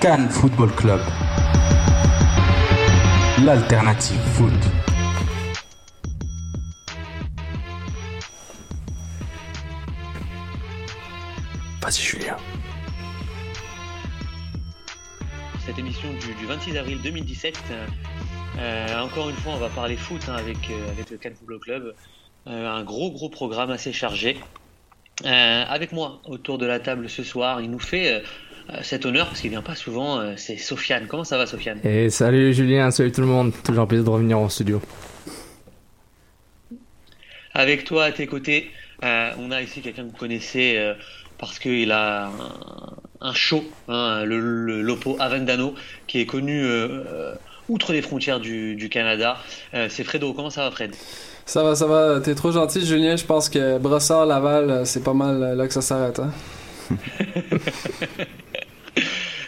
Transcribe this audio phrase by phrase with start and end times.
[0.00, 1.00] Cannes Football Club.
[3.44, 4.50] L'alternative foot.
[11.82, 12.36] Vas-y, Julien.
[15.66, 17.58] Cette émission du, du 26 avril 2017.
[17.70, 17.86] euh,
[18.58, 21.60] euh, encore une fois, on va parler foot hein, avec, euh, avec le Cannes Football
[21.60, 21.94] Club.
[22.46, 24.38] Euh, un gros, gros programme assez chargé.
[25.26, 28.22] Euh, avec moi autour de la table ce soir, il nous fait
[28.82, 30.20] cet honneur parce qu'il vient pas souvent.
[30.20, 31.06] euh, c'est Sofiane.
[31.08, 31.78] Comment ça va, Sofiane?
[31.84, 34.80] Et salut Julien, salut tout le monde, toujours un plaisir de revenir en studio.
[37.54, 38.70] Avec toi à tes côtés,
[39.04, 40.94] euh, on a ici quelqu'un que vous connaissez euh,
[41.38, 42.30] parce qu'il a un,
[43.20, 45.74] un show, hein, le, le Lopo Avendano,
[46.06, 47.34] qui est connu euh, euh,
[47.68, 49.38] outre les frontières du, du Canada.
[49.74, 50.32] Euh, c'est Fredo.
[50.32, 50.94] Comment ça va, Fred?
[51.44, 52.20] Ça va, ça va.
[52.20, 53.16] T'es trop gentil, Julien.
[53.16, 56.20] Je pense que Brossard, Laval, euh, c'est pas mal euh, là que ça s'arrête.
[56.20, 56.32] Hein?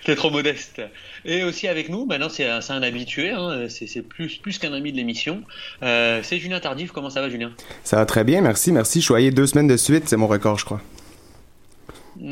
[0.05, 0.83] T'es trop modeste.
[1.25, 4.73] Et aussi avec nous, maintenant c'est un, c'est un habitué, hein, c'est plus, plus qu'un
[4.73, 5.43] ami de l'émission.
[5.83, 6.91] Euh, c'est Julien Tardif.
[6.91, 7.53] Comment ça va, Julien?
[7.85, 9.01] Ça va très bien, merci, merci.
[9.01, 10.81] Je suis allé deux semaines de suite, c'est mon record, je crois.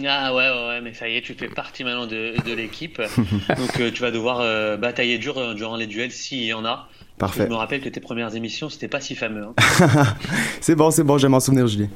[0.06, 3.00] Ah ouais, ouais, ouais, mais ça y est, tu fais partie maintenant de, de l'équipe.
[3.56, 6.88] Donc euh, tu vas devoir euh, batailler dur durant les duels s'il y en a.
[7.18, 7.44] Parfait.
[7.44, 9.44] Je me rappelle que tes premières émissions, c'était pas si fameux.
[9.44, 10.04] hein.
[10.60, 11.88] c'est bon, c'est bon, vais m'en souvenir, Julien.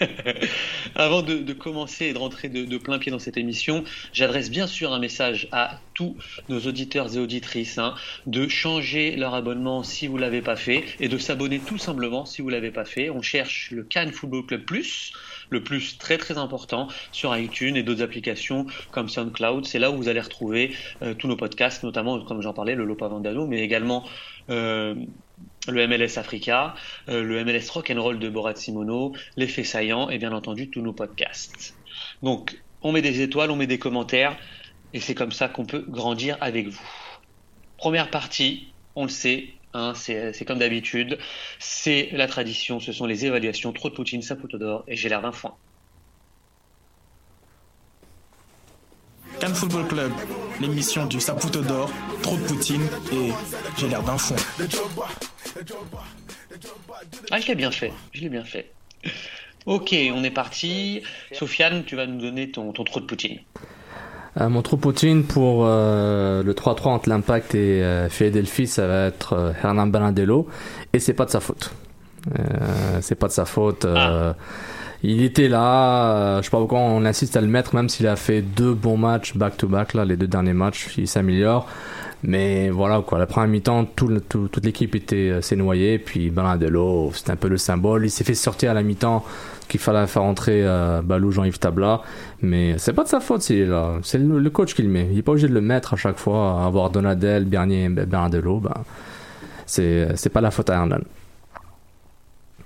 [0.94, 4.92] Avant de, commencer et de rentrer de, plein pied dans cette émission, j'adresse bien sûr
[4.92, 6.16] un message à tous
[6.48, 7.94] nos auditeurs et auditrices hein,
[8.26, 12.42] de changer leur abonnement si vous l'avez pas fait et de s'abonner tout simplement si
[12.42, 13.10] vous l'avez pas fait.
[13.10, 15.12] On cherche le Cannes Football Club Plus,
[15.50, 19.64] le plus très très important sur iTunes et d'autres applications comme SoundCloud.
[19.66, 22.84] C'est là où vous allez retrouver euh, tous nos podcasts, notamment comme j'en parlais, le
[22.84, 24.04] Lopa Vandalo, mais également
[24.50, 24.94] euh,
[25.70, 26.74] le MLS Africa,
[27.08, 30.80] euh, le MLS Rock and Roll de Borat Simono, l'effet saillant et bien entendu tous
[30.80, 31.74] nos podcasts.
[32.22, 34.36] Donc on met des étoiles, on met des commentaires
[34.94, 36.88] et c'est comme ça qu'on peut grandir avec vous.
[37.76, 41.18] Première partie, on le sait, hein, c'est comme d'habitude,
[41.58, 45.22] c'est la tradition, ce sont les évaluations, trop de poutine, sapote d'or et j'ai l'air
[45.22, 45.54] d'un foin.
[49.40, 50.12] Cannes Football Club,
[50.60, 51.90] l'émission du Saputo d'or,
[52.22, 53.30] trop de poutine et
[53.76, 54.34] j'ai l'air d'un fond.
[57.30, 58.70] Ah, je l'ai bien fait, je l'ai bien fait.
[59.66, 61.02] Ok, on est parti.
[61.32, 63.38] Sofiane, tu vas nous donner ton, ton trop de poutine.
[64.40, 69.06] Euh, mon trou Poutine pour euh, le 3-3 entre l'Impact et euh, Philadelphie, ça va
[69.06, 70.46] être euh, Hernan Bernardello.
[70.92, 71.72] Et c'est pas de sa faute.
[73.00, 73.84] C'est pas de sa faute.
[73.84, 74.32] euh,
[75.02, 76.38] Il était là.
[76.40, 78.96] je sais pas pourquoi on insiste à le mettre, même s'il a fait deux bons
[78.98, 81.66] matchs back-to-back, là, les deux derniers matchs, il s'améliore.
[82.24, 83.18] Mais voilà, quoi.
[83.18, 85.98] La première mi-temps, tout toute l'équipe était euh, s'est noyée.
[85.98, 88.06] Puis Bernardello, c'était un peu le symbole.
[88.06, 89.24] Il s'est fait sortir à la mi-temps
[89.68, 92.02] qu'il fallait faire entrer euh, Balou Jean-Yves Tabla.
[92.42, 93.98] Mais c'est pas de sa faute s'il est là.
[94.02, 95.08] C'est le, coach qui le met.
[95.12, 96.64] Il est pas obligé de le mettre à chaque fois.
[96.64, 98.74] Avoir Donadel, Bernier et Bernardello, ben,
[99.66, 101.02] c'est, c'est pas la faute à Hernan.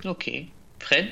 [0.05, 0.31] Ok.
[0.79, 1.07] Fred?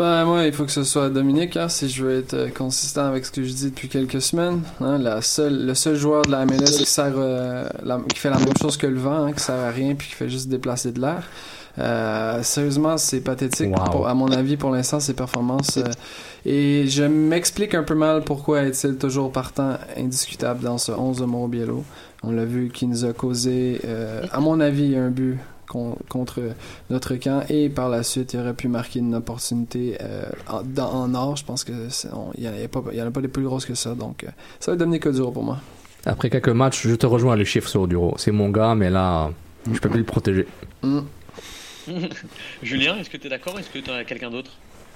[0.00, 3.04] Ben, moi, il faut que ce soit Dominique, hein, si je veux être euh, consistant
[3.04, 4.62] avec ce que je dis depuis quelques semaines.
[4.80, 8.30] Hein, la seule, le seul joueur de la MLS qui, sert, euh, la- qui fait
[8.30, 10.48] la même chose que le vent, hein, qui sert à rien puis qui fait juste
[10.48, 11.22] déplacer de l'air.
[11.78, 13.90] Euh, sérieusement, c'est pathétique, Wow.
[13.90, 15.76] pour- à mon avis, pour l'instant, ses performances.
[15.76, 15.84] euh,
[16.46, 21.26] et je m'explique un peu mal pourquoi est-il toujours partant indiscutable dans ce 11 de
[21.26, 21.84] Mauro Biello.
[22.22, 25.36] On l'a vu qui nous a causé, euh, à mon avis, un but
[25.70, 26.40] con- contre
[26.90, 27.42] notre camp.
[27.48, 31.36] Et par la suite il aurait pu marquer une opportunité euh, en, dans- en or.
[31.36, 32.48] Je pense que c'est- on- il n'y
[33.02, 33.94] en, a pas des plus grosses que ça.
[33.94, 34.28] Donc euh,
[34.58, 35.58] ça va être Dominique Oduro pour moi.
[36.06, 38.14] Après quelques matchs, je te rejoins les chiffres sur Duro.
[38.16, 39.30] C'est mon gars, mais là,
[39.70, 40.46] je peux plus le protéger.
[40.82, 41.00] Mm.
[42.62, 43.58] Julien, est-ce que tu es d'accord?
[43.58, 44.52] Est-ce que tu as quelqu'un d'autre?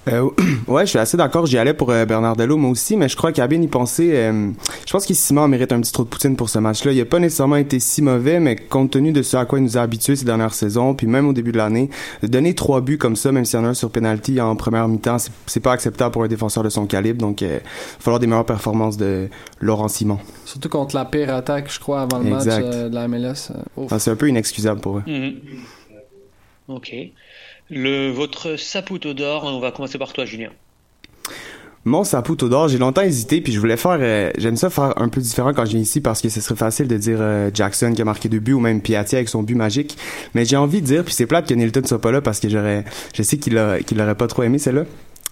[0.09, 0.29] Euh,
[0.69, 1.47] ouais, je suis assez d'accord.
[1.47, 4.51] J'y allais pour euh, Bernardello, moi aussi, mais je crois qu'à bien y penser, euh,
[4.87, 6.93] je pense que Simon mérite un petit trop de poutine pour ce match-là.
[6.93, 9.63] Il a pas nécessairement été si mauvais, mais compte tenu de ce à quoi il
[9.63, 11.89] nous a habitués ces dernières saisons, puis même au début de l'année,
[12.23, 14.55] de donner trois buts comme ça, même s'il y en a un sur penalty en
[14.57, 17.21] première mi-temps, c'est- pas acceptable pour un défenseur de son calibre.
[17.21, 19.29] Donc, euh, il va falloir des meilleures performances de
[19.61, 20.19] Laurent Simon.
[20.45, 22.63] surtout contre la pire attaque je crois avant le Exact.
[22.65, 23.51] match euh, de la MLS.
[23.77, 25.03] Enfin, c'est un peu inexcusable pour eux.
[25.07, 25.33] Mhm.
[26.69, 26.93] Ok.
[27.71, 30.51] Le, votre Saputo d'or, on va commencer par toi, Julien.
[31.87, 35.09] Mon Saputo d'or, j'ai longtemps hésité, puis je voulais faire, euh, j'aime ça faire un
[35.09, 37.93] peu différent quand je viens ici parce que ce serait facile de dire euh, Jackson
[37.95, 39.97] qui a marqué deux buts ou même Piatti avec son but magique.
[40.35, 42.49] Mais j'ai envie de dire, puis c'est plate que Nilton soit pas là parce que
[42.49, 42.85] j'aurais,
[43.15, 44.85] je sais qu'il a, qu'il aurait pas trop aimé celle-là.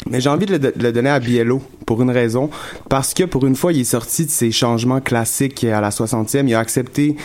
[0.08, 2.50] Mais j'ai envie de le, donner à Biello pour une raison,
[2.88, 6.46] parce que pour une fois, il est sorti de ses changements classiques à la 60e.
[6.46, 7.16] Il a accepté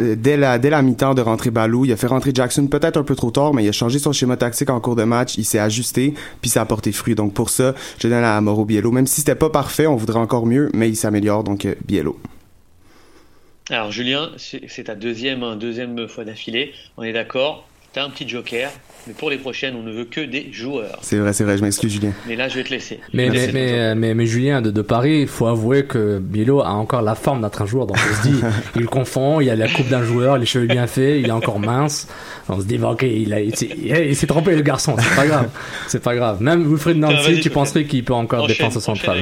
[0.00, 1.84] dès la dès la mi-temps de rentrer Balou.
[1.84, 4.12] Il a fait rentrer Jackson peut-être un peu trop tard, mais il a changé son
[4.12, 5.36] schéma tactique en cours de match.
[5.38, 7.14] Il s'est ajusté, puis ça a porté fruit.
[7.14, 8.90] Donc pour ça, je donne à Mauro Biello.
[8.90, 11.44] Même si c'était pas parfait, on voudrait encore mieux, mais il s'améliore.
[11.44, 12.18] Donc euh, Biello.
[13.70, 16.72] Alors, Julien, c'est ta deuxième, deuxième fois d'affilée.
[16.96, 18.72] On est d'accord Tu as un petit joker,
[19.06, 20.98] mais pour les prochaines, on ne veut que des joueurs.
[21.02, 21.56] C'est vrai, c'est vrai.
[21.58, 22.12] Je m'excuse, Julien.
[22.28, 23.00] Mais là, je vais te laisser.
[23.12, 27.02] Mais, euh, mais, mais Julien de, de Paris, il faut avouer que Biello a encore
[27.02, 27.86] la forme d'être un joueur.
[27.86, 28.40] Donc on se dit,
[28.76, 31.32] il confond, il y a la coupe d'un joueur, les cheveux bien faits, il est
[31.32, 32.08] encore mince.
[32.48, 35.16] On se dit, bah, ok, il, a, il, s'est- il s'est trompé le garçon, c'est
[35.16, 35.48] pas grave.
[35.86, 36.42] C'est pas grave.
[36.42, 39.14] Même Wilfried Nancy, tu penserais qu'il peut encore ton Saputo d'or.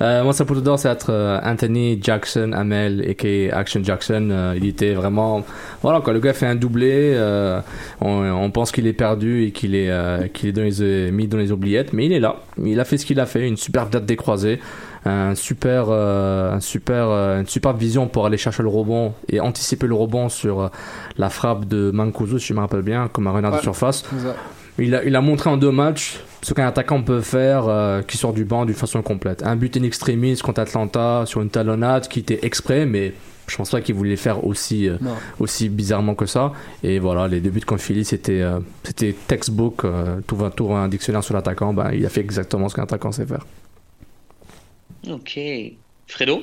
[0.00, 4.28] Euh, moi, sa poteau d'or, c'est être euh, Anthony Jackson, Amel, et Action Jackson.
[4.30, 5.44] Euh, il était vraiment,
[5.82, 7.60] voilà, quand le gars fait un doublé, euh,
[8.00, 11.26] on, on pense qu'il est perdu et qu'il est, euh, qu'il est dans les, mis
[11.26, 12.42] dans les oubliettes, mais il est là.
[12.62, 14.60] Il a fait ce qu'il a fait, une super date décroisée,
[15.06, 19.40] un super, euh, un super, euh, une super vision pour aller chercher le rebond et
[19.40, 20.68] anticiper le rebond sur euh,
[21.16, 24.04] la frappe de Mancuso, si je me rappelle bien, comme un renard de surface.
[24.78, 28.16] Il a, il a montré en deux matchs ce qu'un attaquant peut faire euh, qui
[28.16, 29.42] sort du banc d'une façon complète.
[29.44, 33.12] Un but in extremis contre Atlanta sur une talonnade qui était exprès, mais
[33.48, 34.96] je pense pas qu'il voulait faire aussi, euh,
[35.38, 36.52] aussi bizarrement que ça.
[36.82, 39.84] Et voilà, les deux buts contre Philly, c'était euh, c'était textbook.
[39.84, 41.72] Euh, tout va tout un dictionnaire sur l'attaquant.
[41.72, 43.46] Ben, il a fait exactement ce qu'un attaquant sait faire.
[45.08, 45.38] Ok.
[46.06, 46.42] Fredo?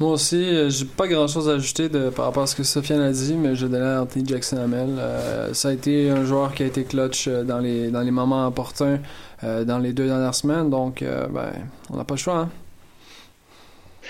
[0.00, 3.02] Moi aussi, j'ai pas grand chose à ajouter de, par rapport à ce que Sofiane
[3.02, 4.96] a dit, mais je donnais à Anthony Jackson Hamel.
[4.98, 8.46] Euh, ça a été un joueur qui a été clutch dans les, dans les moments
[8.46, 8.98] opportuns
[9.44, 11.52] euh, dans les deux dernières semaines, donc euh, ben,
[11.90, 12.38] on n'a pas le choix.
[12.38, 12.48] Hein?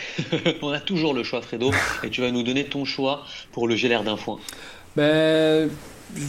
[0.63, 1.71] On a toujours le choix, Fredo,
[2.03, 4.39] et tu vas nous donner ton choix pour le GLR d'un foin.
[4.97, 5.69] Ben,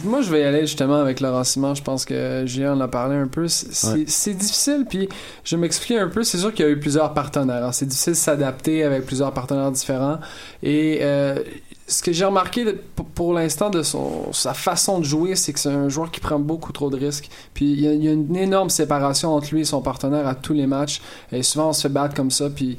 [0.04, 1.74] moi, je vais y aller justement avec Laurent Simon.
[1.74, 3.48] Je pense que Julien en a parlé un peu.
[3.48, 4.04] C'est Ouais.
[4.34, 5.08] difficile, puis
[5.44, 6.22] je vais m'expliquer un peu.
[6.22, 7.74] C'est sûr qu'il y a eu plusieurs partenaires.
[7.74, 10.18] C'est difficile de s'adapter avec plusieurs partenaires différents.
[10.62, 11.40] Et euh,
[11.88, 12.64] ce que j'ai remarqué
[12.94, 16.20] pour, pour l'instant de son, sa façon de jouer, c'est que c'est un joueur qui
[16.20, 17.28] prend beaucoup trop de risques.
[17.52, 20.28] Puis il y, a, il y a une énorme séparation entre lui et son partenaire
[20.28, 21.02] à tous les matchs.
[21.32, 22.48] Et souvent, on se fait battre comme ça.
[22.50, 22.76] Puis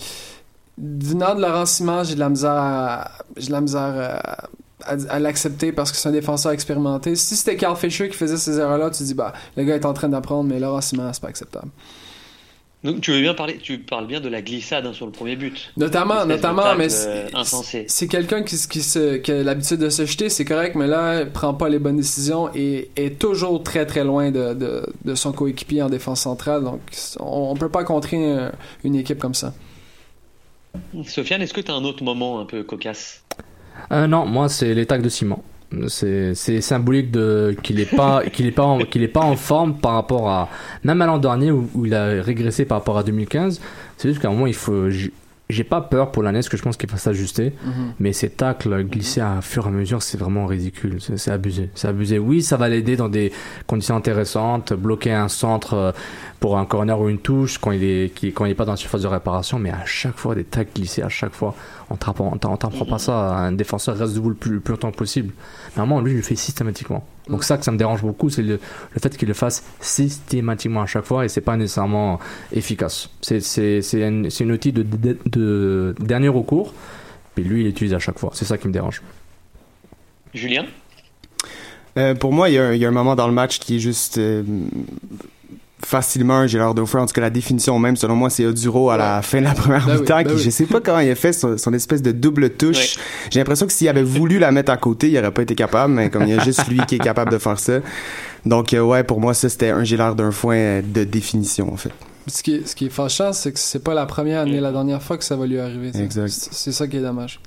[0.77, 4.96] venant de Laurent Simon, j'ai de la misère à, j'ai de la misère à, à,
[5.10, 7.15] à l'accepter parce que c'est un défenseur expérimenté.
[7.15, 9.86] Si c'était Carl Fisher qui faisait ces erreurs-là, tu te dis, bah, le gars est
[9.86, 11.68] en train d'apprendre, mais Laurent Simon, c'est pas acceptable.
[12.84, 15.38] Donc tu veux bien parler, tu parles bien de la glissade hein, sur le premier
[15.38, 15.72] but.
[15.77, 17.27] Notamment, notamment, mais euh,
[17.88, 21.22] c'est- quelqu'un qui, qui, se, qui a l'habitude de se jeter, c'est correct, mais là,
[21.22, 25.15] il prend pas les bonnes décisions et est toujours très très loin de, de, de
[25.15, 26.65] son coéquipier en défense centrale.
[26.65, 26.82] Donc,
[27.22, 28.50] on, on peut pas contrer euh,
[28.84, 29.53] une équipe comme ça.
[31.06, 33.24] Sofiane, est-ce que tu un autre moment un peu cocasse
[33.92, 35.44] Euh, non, moi c'est les de ciment.
[35.88, 39.75] C'est symbolique de qu'il est pas qu'il est pas en, qu'il est pas en forme
[39.80, 40.50] par rapport à
[40.84, 43.60] même à l'an dernier où, où il a régressé par rapport à 2015.
[43.98, 44.89] C'est juste qu'à un moment il faut
[45.50, 47.54] j'ai- pas peur pour l'année parce que je pense qu'il va s'ajuster.
[47.66, 47.94] Mhm.
[48.00, 50.98] Mais ces tacles glissés à fur et à mesure, c'est vraiment ridicule.
[51.00, 51.70] C'est abusé.
[51.76, 52.20] C'est abusé.
[52.20, 53.32] Oui, ça va l'aider dans des
[53.68, 55.92] conditions intéressantes, bloquer un centre euh,
[56.40, 58.74] pour un corner ou une touche quand il est qui- quand il est pas dans
[58.74, 59.60] la surface de réparation.
[59.60, 61.56] Mais à chaque fois, des tacles glissés à chaque fois.
[61.90, 62.48] On t'apprend on
[62.82, 63.36] on pas ça.
[63.38, 65.34] Un défenseur reste debout le plus, le plus longtemps possible.
[65.78, 67.06] Normalement, lui, il le fait systématiquement.
[67.30, 68.60] Donc ça que ça me dérange beaucoup, c'est le,
[68.94, 72.20] le fait qu'il le fasse systématiquement à chaque fois et c'est pas nécessairement
[72.51, 73.10] efficace.
[73.22, 76.74] C'est c'est c'est un, c'est un outil de, de, de dernier recours.
[77.36, 78.32] Puis lui, il l'utilise à chaque fois.
[78.34, 79.01] C'est ça qui me dérange.
[80.34, 80.65] Julien?
[81.98, 83.60] Euh, pour moi, il y, a un- il y a un moment dans le match
[83.60, 84.44] qui est juste euh,
[85.86, 88.98] facilement un gélard d'eau En tout cas, la définition même, selon moi, c'est Oduro à
[88.98, 90.16] la fin de la première Ben oui, mi-temps.
[90.18, 90.42] ben qui, oui.
[90.42, 92.98] Je sais pas comment il a fait son, son espèce de double touche.
[93.30, 95.94] J'ai l'impression que s'il avait voulu la mettre à côté, il aurait pas été capable,
[95.94, 97.80] mais comme il y a juste lui qui est capable de faire ça.
[98.46, 101.92] Donc, euh, ouais, pour moi, ça, c'était un gélard d'un foin de définition, en fait.
[102.28, 104.72] Ce qui est, ce qui est fâchant, c'est que c'est pas la première ni la
[104.72, 105.92] dernière fois que ça va lui arriver.
[105.92, 106.00] ça.
[106.00, 106.30] Exact.
[106.30, 107.40] C'est c'est ça qui est dommage.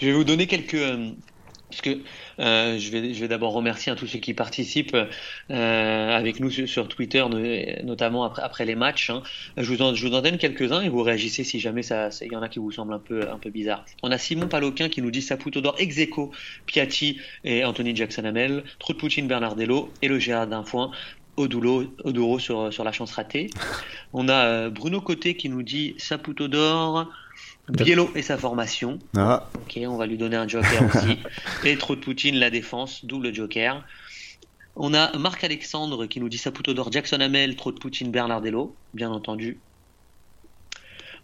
[0.00, 0.74] Je vais vous donner quelques.
[0.74, 1.10] euh,
[1.68, 1.98] parce que
[2.38, 4.96] euh, je vais, d'abord remercier hein, tous ceux qui participent
[5.50, 9.10] euh, avec nous sur, Twitter, no- notamment après, les matchs.
[9.10, 9.22] hein.
[9.56, 12.58] Je, vous en, donne quelques-uns et vous réagissez si jamais il y en a qui
[12.58, 13.84] vous semblent un peu, bizarres.
[14.02, 16.30] On a Simon Paloquin qui nous dit Saputo d'or, Execo,
[16.66, 20.90] Piatti et Anthony Jackson-Hamel, Trou de Poutine, Bernardello et le Gérard d'Infoin.
[21.36, 23.50] Odulo, Oduro sur, sur la chance ratée.
[24.14, 27.10] On a euh, Bruno Côté qui nous dit Saputo d'or,
[27.68, 28.98] Biello et sa formation.
[29.16, 29.48] Ah.
[29.54, 31.18] Ok, on va lui donner un joker aussi.
[31.64, 33.84] Et trop de Poutine, la défense, double joker.
[34.76, 38.76] On a Marc Alexandre qui nous dit Saputo d'or, Jackson Hamel, trop de Poutine, Bernardello,
[38.94, 39.58] bien entendu.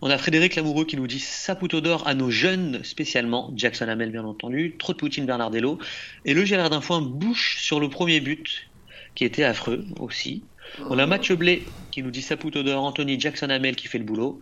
[0.00, 4.10] On a Frédéric Lamoureux qui nous dit Saputo d'or à nos jeunes spécialement, Jackson Hamel
[4.10, 5.78] bien entendu, trop de Poutine, Bernardello.
[6.24, 8.68] Et le Gérard d'un foin bouche sur le premier but,
[9.14, 10.42] qui était affreux aussi.
[10.88, 14.04] On a Mathieu Blé qui nous dit Saputo d'or, Anthony Jackson Hamel qui fait le
[14.04, 14.40] boulot.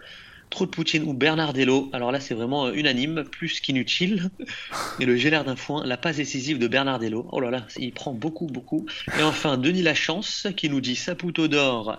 [0.50, 1.88] Poutine ou Bernardello.
[1.92, 4.30] Alors là, c'est vraiment euh, unanime, plus qu'inutile.
[5.00, 7.26] Et le Gélard d'un foin, la passe décisive de Bernardello.
[7.32, 8.86] Oh là là, il prend beaucoup, beaucoup.
[9.18, 11.98] Et enfin, Denis Lachance qui nous dit Saputo d'or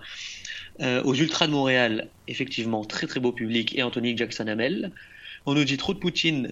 [0.81, 2.07] euh, aux Ultras de Montréal.
[2.27, 3.75] Effectivement, très très beau public.
[3.77, 4.91] Et Anthony Jackson Hamel.
[5.45, 6.51] On nous dit trop de Poutine,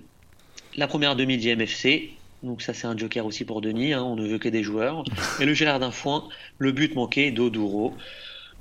[0.76, 2.12] la première demi du MFC.
[2.42, 3.94] Donc ça, c'est un joker aussi pour Denis.
[3.94, 5.04] hein, on ne veut que des joueurs.
[5.40, 6.28] Et le Gélard d'un foin,
[6.58, 7.96] le but manqué d'Oduro.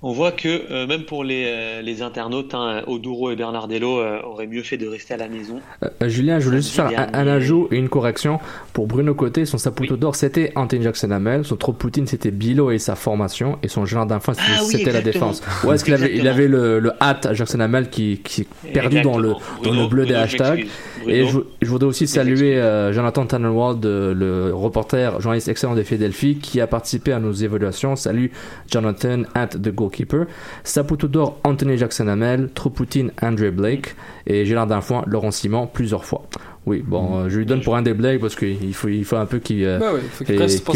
[0.00, 4.20] On voit que euh, même pour les, euh, les internautes, hein, Oduro et Bernardello euh,
[4.22, 5.60] auraient mieux fait de rester à la maison.
[5.82, 8.38] Euh, Julien, je voulais juste faire un, ajout et une correction.
[8.72, 11.44] Pour Bruno Côté, son Saputo d'or, c'était Anthony Jackson Hamel.
[11.44, 13.58] Son trop Poutine, c'était Bilo et sa formation.
[13.64, 15.42] Et son gérant c'était Ah oui, c'était la défense.
[15.64, 16.34] Ouais, est-ce qu'il avait, il Exactement.
[16.34, 19.32] avait le, le hâte à Jackson Hamel qui, qui est perdu dans le,
[19.64, 20.66] dans le bleu des Bruno, hashtags.
[21.02, 22.54] Bruno, Et je, je voudrais aussi saluer
[22.92, 27.96] Jonathan Tannenwald, le reporter, journaliste excellent de Philadelphie, qui a participé à nos évaluations.
[27.96, 28.30] Salut
[28.70, 30.26] Jonathan, at the goalkeeper.
[30.64, 32.50] Saputo d'or, Anthony Jackson Hamel.
[32.54, 33.94] Tropoutine, Andre Blake.
[34.26, 36.22] Et Gérard Danfoin, Laurent Simon, plusieurs fois.
[36.66, 39.16] Oui, bon, euh, je lui donne pour un des Blake parce qu'il faut, il faut
[39.16, 40.00] un peu qu'il euh, oui,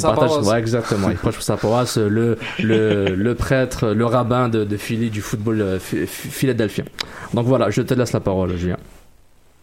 [0.00, 0.46] sa partage-.
[0.46, 1.10] Ouais, exactement.
[1.10, 5.20] Il prêche pour sa paroisse, le, le, le prêtre, le rabbin de, de Philly, du
[5.20, 6.84] football euh, phi- phi- philadelphien.
[7.34, 8.78] Donc voilà, je te laisse la parole, Julien.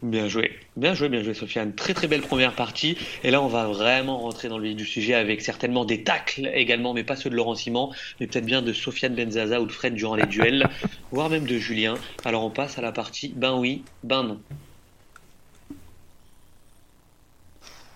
[0.01, 1.73] Bien joué, bien joué, bien joué, Sofiane.
[1.73, 2.97] Très très belle première partie.
[3.23, 6.49] Et là, on va vraiment rentrer dans le vif du sujet avec certainement des tacles
[6.53, 9.71] également, mais pas ceux de Laurent Simon, mais peut-être bien de Sofiane Benzaza ou de
[9.73, 10.69] Fred durant les duels,
[11.11, 11.95] voire même de Julien.
[12.23, 14.39] Alors on passe à la partie ben oui, ben non.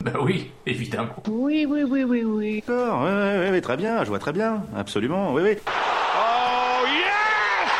[0.01, 1.15] Ben oui, évidemment.
[1.29, 2.63] Oui, oui, oui, oui, oui.
[2.67, 5.55] D'accord, oui, oui, oui, très bien, je vois très bien, absolument, oui, oui.
[5.65, 7.71] Oh yes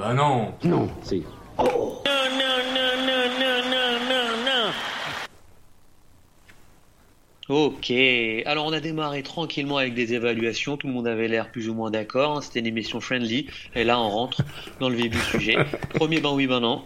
[0.00, 0.54] Ben non.
[0.64, 1.22] Non, si.
[7.48, 7.90] Ok,
[8.44, 11.74] alors on a démarré tranquillement avec des évaluations, tout le monde avait l'air plus ou
[11.74, 14.42] moins d'accord, hein, c'était une émission friendly, et là on rentre
[14.80, 15.56] dans le vif du sujet.
[15.94, 16.82] Premier ben oui, ben non.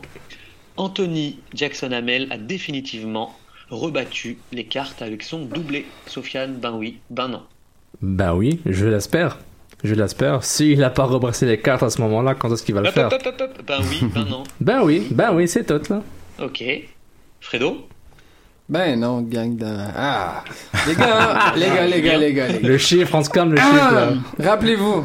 [0.77, 3.37] Anthony Jackson Hamel a définitivement
[3.71, 5.85] rebattu les cartes avec son doublé.
[6.07, 7.43] Sofiane, ben oui, ben non.
[8.01, 9.39] Ben oui, je l'espère.
[9.83, 10.45] Je l'espère.
[10.45, 12.95] S'il n'a pas rebrassé les cartes à ce moment-là, quand est-ce qu'il va le Hop,
[12.95, 13.13] faire?
[13.13, 13.63] hop, hop.
[13.67, 14.45] Ben oui, ben non.
[14.61, 16.03] Ben oui, ben oui, c'est tout là.
[16.41, 16.63] Ok.
[17.41, 17.89] Fredo?
[18.73, 19.67] Ben non, gang de.
[19.95, 20.43] Ah!
[20.89, 22.49] Les gars, les gars, les gars, les gars.
[22.49, 22.69] les gars.
[22.69, 23.65] Le chiffre, on se calme le Ah!
[23.71, 24.51] chiffre là.
[24.51, 25.05] Rappelez-vous,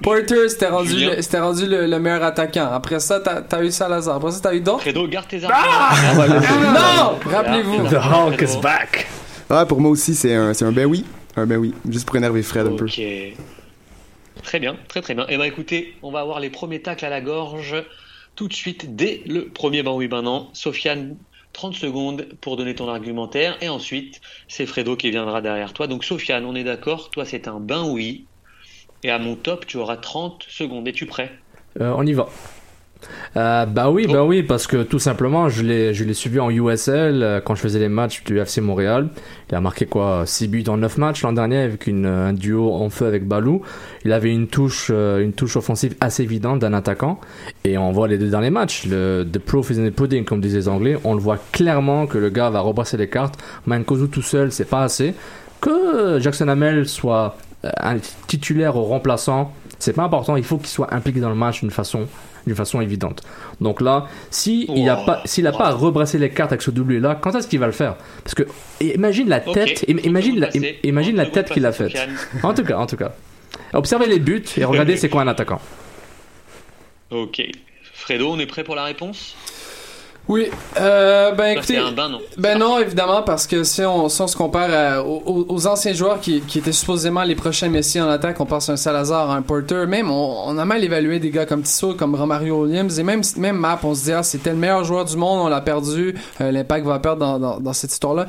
[0.00, 2.70] Porter c'était rendu, le, c'était rendu le, le meilleur attaquant.
[2.72, 4.14] Après ça, t'as, t'as eu Salazar.
[4.16, 4.82] Après ça, t'as eu d'autres?
[4.82, 5.90] Fredo, garde tes Ah!
[5.90, 6.72] arguments.
[6.72, 7.18] non!
[7.32, 7.88] Rappelez-vous.
[7.88, 9.08] The Hawk is back.
[9.50, 11.04] Ouais, pour moi aussi, c'est un, c'est un ben oui.
[11.36, 11.74] Un ben oui.
[11.90, 12.84] Juste pour énerver Fred un peu.
[12.84, 13.00] Ok.
[14.44, 15.26] Très bien, très très bien.
[15.28, 17.74] Eh ben écoutez, on va avoir les premiers tacles à la gorge
[18.36, 20.48] tout de suite dès le premier ben oui ben non.
[20.52, 21.16] Sofiane,
[21.54, 25.86] 30 secondes pour donner ton argumentaire et ensuite c'est Fredo qui viendra derrière toi.
[25.86, 28.26] Donc Sofiane, on est d'accord, toi c'est un ben oui
[29.02, 30.86] et à mon top tu auras 30 secondes.
[30.86, 31.32] Es-tu prêt?
[31.80, 32.28] Euh, on y va.
[33.36, 36.50] Euh, bah oui, bah oui, parce que tout simplement, je l'ai, je l'ai suivi en
[36.50, 39.08] USL euh, quand je faisais les matchs du FC Montréal.
[39.50, 42.72] Il a marqué quoi 6 buts en 9 matchs l'an dernier avec une, un duo
[42.72, 43.62] en feu avec Balou.
[44.04, 47.20] Il avait une touche, euh, une touche offensive assez évidente d'un attaquant.
[47.64, 48.86] Et on voit les deux derniers matchs.
[48.86, 50.96] Le The proof is in the pudding, comme disaient les Anglais.
[51.04, 53.38] On le voit clairement que le gars va rebrasser les cartes.
[53.66, 55.14] Mankozu tout seul, c'est pas assez.
[55.60, 57.96] Que Jackson Hamel soit euh, un
[58.26, 61.70] titulaire au remplaçant, C'est pas important, il faut qu'il soit impliqué dans le match d'une
[61.70, 62.06] façon,
[62.46, 63.22] d'une façon évidente.
[63.60, 66.70] Donc là, si il a pas, s'il a pas à rebrasser les cartes avec ce
[66.70, 67.96] doublé là, quand est-ce qu'il va le faire?
[68.22, 68.44] Parce que
[68.80, 70.78] imagine la tête, im- imagine la, passer.
[70.84, 71.96] imagine la tête qu'il a faite.
[72.42, 73.12] En tout cas, en tout cas.
[73.72, 75.60] Observez les buts et regardez c'est quoi un attaquant.
[77.10, 77.42] Ok.
[77.92, 79.34] Fredo, on est prêt pour la réponse?
[80.26, 80.46] Oui,
[80.80, 84.34] euh, ben écoutez, un non ben non évidemment parce que si on, si on se
[84.36, 88.40] compare à- aux, aux anciens joueurs qui, qui étaient supposément les prochains Messi en attaque,
[88.40, 91.28] on pense à un Salazar, à un Porter, même on, on a mal évalué des
[91.28, 94.50] gars comme Tissot, comme Romario Williams et même même Map, on se dit ah c'était
[94.50, 97.72] le meilleur joueur du monde, on l'a perdu, euh, l'Impact va perdre dans, dans, dans
[97.74, 98.26] cette histoire-là.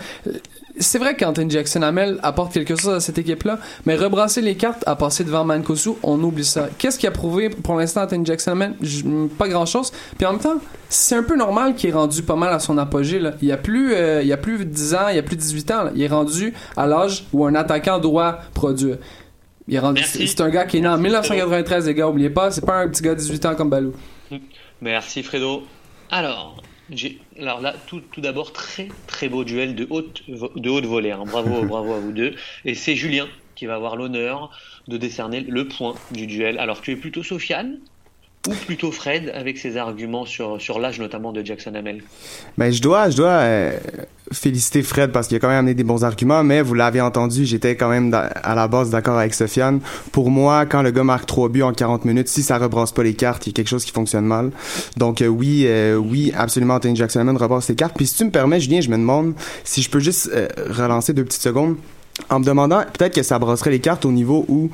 [0.78, 4.84] C'est vrai qu'Anthony Jackson Hamel apporte quelque chose à cette équipe-là, mais rebrasser les cartes
[4.86, 6.68] à passer devant Mankosu, on oublie ça.
[6.78, 8.74] Qu'est-ce qui a prouvé pour l'instant Anthony Jackson Hamel?
[9.38, 9.92] Pas grand-chose.
[10.18, 10.58] Puis en même temps,
[10.90, 13.20] c'est un peu normal qu'il est rendu pas mal à son apogée.
[13.20, 13.32] Là.
[13.42, 15.38] Il y a plus, euh, il y a plus 10 ans, il y a plus
[15.38, 15.84] 18 ans.
[15.84, 15.92] là.
[15.96, 18.98] Il est rendu à l'âge où un attaquant doit produire.
[19.68, 20.02] Il est rendu.
[20.02, 20.28] Merci.
[20.28, 22.08] C'est un gars qui est né en 1993, les gars.
[22.10, 23.94] Oubliez pas, c'est pas un petit gars de 18 ans comme Balou.
[24.82, 25.64] Merci Fredo.
[26.12, 26.62] Alors,
[27.38, 31.12] alors là, tout, tout d'abord, très très beau duel de haute, de haute volée.
[31.12, 31.26] hein.
[31.26, 32.36] Bravo, bravo à vous deux.
[32.64, 34.56] Et c'est Julien qui va avoir l'honneur
[34.88, 36.60] de décerner le point du duel.
[36.60, 37.80] Alors, tu es plutôt Sofiane
[38.48, 42.04] ou plutôt Fred avec ses arguments sur, sur l'âge notamment de Jackson Hamel
[42.58, 43.78] Ben, je dois, je dois euh,
[44.32, 47.46] féliciter Fred parce qu'il a quand même amené des bons arguments, mais vous l'avez entendu,
[47.46, 49.80] j'étais quand même à la base d'accord avec Sofiane.
[50.12, 53.04] Pour moi, quand le gars marque trois buts en 40 minutes, si ça rebrasse pas
[53.04, 54.52] les cartes, il y a quelque chose qui fonctionne mal.
[54.98, 57.96] Donc euh, oui, euh, oui, absolument, Anthony Jackson Hammond rebrasse les cartes.
[57.96, 59.34] Puis si tu me permets, Julien, je me demande
[59.64, 61.76] si je peux juste euh, relancer deux petites secondes
[62.30, 64.70] en me demandant peut-être que ça brasserait les cartes au niveau où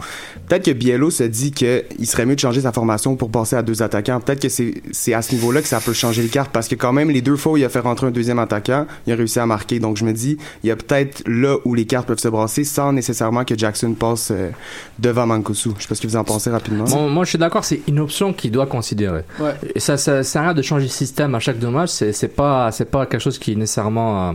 [0.48, 3.56] peut-être que Biello se dit que il serait mieux de changer sa formation pour passer
[3.56, 4.20] à deux attaquants.
[4.20, 6.76] Peut-être que c'est c'est à ce niveau-là que ça peut changer les cartes parce que
[6.76, 9.16] quand même les deux fois où il a fait rentrer un deuxième attaquant, il a
[9.16, 9.80] réussi à marquer.
[9.80, 12.64] Donc je me dis il y a peut-être là où les cartes peuvent se brasser
[12.64, 14.52] sans nécessairement que Jackson passe euh,
[15.00, 15.72] devant Mankosu.
[15.78, 16.84] Je sais pas ce que vous en pensez rapidement.
[16.86, 19.24] Bon, moi, je suis d'accord, c'est une option qu'il doit considérer.
[19.40, 19.56] Ouais.
[19.74, 21.90] Et ça, ça sert à rien de changer de système à chaque deux matchs.
[21.92, 24.34] C'est, c'est pas, c'est pas quelque chose qui est nécessairement euh,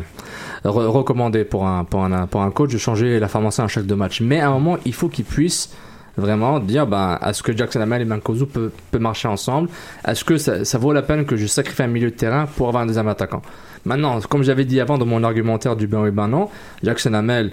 [0.64, 3.86] re- recommandé pour un, pour un, pour un coach de changer la formation à chaque
[3.86, 4.20] deux matchs.
[4.20, 5.70] Mais à un moment, il faut qu'il puisse
[6.16, 9.68] vraiment dire, ben, est-ce que Jackson Hamel et Mankozu peut, peut marcher ensemble?
[10.06, 12.68] Est-ce que ça, ça vaut la peine que je sacrifie un milieu de terrain pour
[12.68, 13.42] avoir un deuxième attaquant?
[13.84, 16.48] Maintenant, comme j'avais dit avant dans mon argumentaire du ben oui, ben non,
[16.82, 17.52] Jackson Hamel,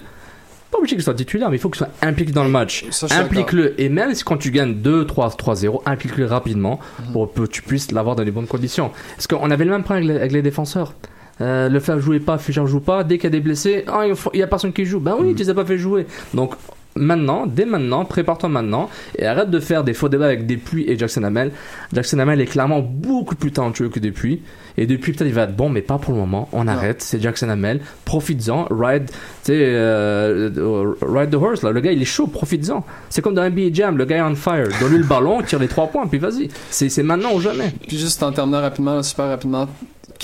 [0.74, 2.84] pas obligé qu'il soit titulaire, mais il faut qu'il soit impliqué dans le match.
[3.12, 3.80] Implique-le.
[3.80, 6.80] Et même si quand tu gagnes 2, 3, 3-0, implique-le rapidement
[7.12, 8.90] pour que tu puisses l'avoir dans les bonnes conditions.
[9.14, 10.94] Parce qu'on avait le même problème avec les, avec les défenseurs.
[11.40, 13.02] Euh, le Flav jouait pas, Fischer joue pas.
[13.04, 15.00] Dès qu'il y a des blessés, ah, il faut- il y a personne qui joue.
[15.00, 16.06] Ben oui, tu les as pas fait jouer.
[16.32, 16.54] Donc
[16.96, 20.96] maintenant, dès maintenant, prépare-toi maintenant et arrête de faire des faux débats avec Depuis et
[20.96, 21.50] Jackson Hamel.
[21.92, 24.42] Jackson Hamel est clairement beaucoup plus talentueux que Depuis.
[24.76, 26.48] Et Depuis, peut-être il va être bon, mais pas pour le moment.
[26.52, 27.02] On arrête.
[27.02, 27.80] C'est Jackson Hamel.
[28.04, 28.68] Profites-en.
[28.70, 29.10] Ride,
[29.48, 31.62] euh, ride the horse.
[31.62, 31.70] Là.
[31.72, 32.26] Le gars, il est chaud.
[32.26, 32.84] Profites-en.
[33.08, 33.96] C'est comme dans NBA Jam.
[33.96, 34.68] Le gars est on fire.
[34.80, 36.48] Donne-lui le ballon, tire les trois points, puis vas-y.
[36.70, 37.72] C'est maintenant ou jamais.
[37.86, 39.68] Puis juste en terminant rapidement, super rapidement,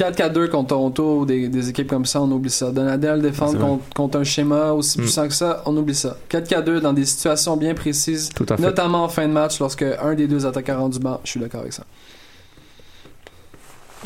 [0.00, 2.70] 4-4-2 contre Toronto, des, des équipes comme ça, on oublie ça.
[2.72, 5.02] Donadel défendre contre, contre un schéma aussi Mm.
[5.02, 6.16] puissant que ça, on oublie ça.
[6.30, 8.62] 4-4-2 dans des situations bien précises, Tout à fait.
[8.62, 11.20] notamment en fin de match, lorsque un des deux attaquants rend du banc.
[11.24, 11.84] Je suis d'accord avec ça.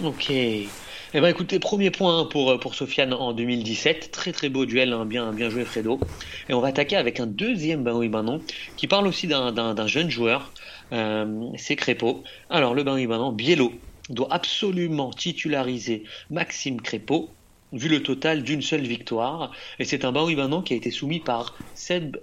[0.03, 0.31] Ok.
[0.31, 4.11] Eh ben écoutez, premier point pour, euh, pour Sofiane en 2017.
[4.11, 6.01] Très très beau duel, hein, bien, bien joué Fredo.
[6.49, 8.41] Et on va attaquer avec un deuxième ben oui ben non,
[8.77, 10.51] qui parle aussi d'un- jeune joueur.
[10.93, 12.25] Euh, c'est Crépeau.
[12.51, 13.71] Alors le ben oui ben non, Biello
[14.11, 17.31] doit absolument titulariser Maxime Crépeau,
[17.73, 19.51] vu le total d'une seule victoire.
[19.79, 22.17] Et c'est un ben oui ben non qui a été soumis par Seb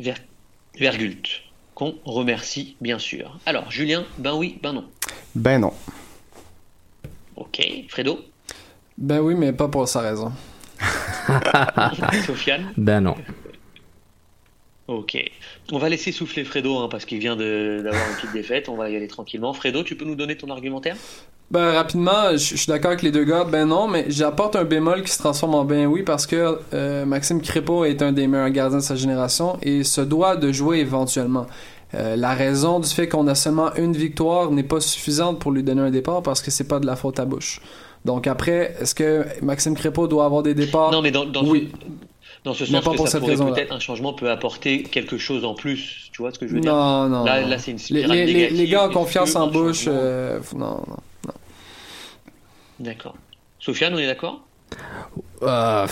[0.00, 0.14] Ver-
[0.78, 1.42] Vergult,
[1.74, 3.38] qu'on remercie bien sûr.
[3.46, 4.84] Alors Julien, ben oui, ben non.
[5.34, 5.72] Ben non.
[7.36, 8.24] Ok, Fredo?
[8.96, 10.32] Ben oui, mais pas pour sa raison.
[12.26, 12.72] Sofiane?
[12.76, 13.16] Ben non.
[14.86, 15.18] Ok.
[15.72, 18.68] On va laisser souffler Fredo hein, parce qu'il vient d'avoir une petite défaite.
[18.68, 19.54] On va y aller tranquillement.
[19.54, 20.96] Fredo, tu peux nous donner ton argumentaire?
[21.50, 23.44] Ben rapidement, je je suis d'accord avec les deux gars.
[23.44, 27.04] Ben non, mais j'apporte un bémol qui se transforme en ben oui parce que euh,
[27.04, 30.78] Maxime Crépeau est un des meilleurs gardiens de sa génération et se doit de jouer
[30.78, 31.46] éventuellement.
[31.94, 35.62] Euh, la raison du fait qu'on a seulement une victoire n'est pas suffisante pour lui
[35.62, 37.60] donner un départ parce que c'est pas de la faute à Bush.
[38.04, 40.90] Donc après, est-ce que Maxime Crépeau doit avoir des départs?
[40.90, 41.70] Non, mais dans, dans oui.
[42.44, 43.52] Dans ce sens pas que pour ça cette pourrait raison-là.
[43.54, 46.10] peut-être un changement peut apporter quelque chose en plus.
[46.12, 46.72] Tu vois ce que je veux dire?
[46.74, 47.24] Non, non.
[47.24, 48.58] Là, là c'est une les, spirale les- les- négative.
[48.58, 49.86] les gars ont Est-ce confiance en Bush.
[49.88, 50.96] euh, non, non.
[52.80, 53.14] D'accord.
[53.58, 54.42] Sofiane, on est d'accord?
[55.42, 55.86] Euh,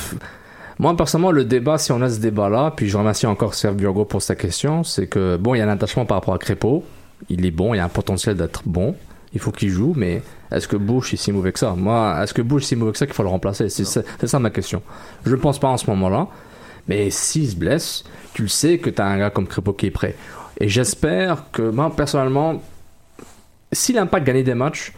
[0.79, 4.05] moi, personnellement, le débat, si on a ce débat-là, puis je remercie encore Serge Burgo
[4.05, 6.85] pour sa question, c'est que, bon, il y a un attachement par rapport à Crépeau.
[7.29, 8.97] Il est bon, il y a un potentiel d'être bon.
[9.33, 12.35] Il faut qu'il joue, mais est-ce que Bush est si mauvais que ça Moi, est-ce
[12.35, 14.83] que Bush est si mauvais que ça qu'il faut le remplacer C'est ça, ma question.
[15.25, 16.29] Je ne pense pas en ce moment-là.
[16.89, 19.87] Mais s'il se blesse, tu le sais que tu as un gars comme Crépeau qui
[19.87, 20.17] est prêt.
[20.59, 22.61] Et j'espère que, moi, personnellement,
[23.73, 24.93] si l'impact gagnait des matchs,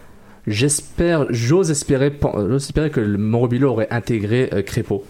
[0.47, 2.19] j'espère, j'ose espérer,
[2.57, 5.05] espérer que le Morobilo aurait intégré euh, Crépeau.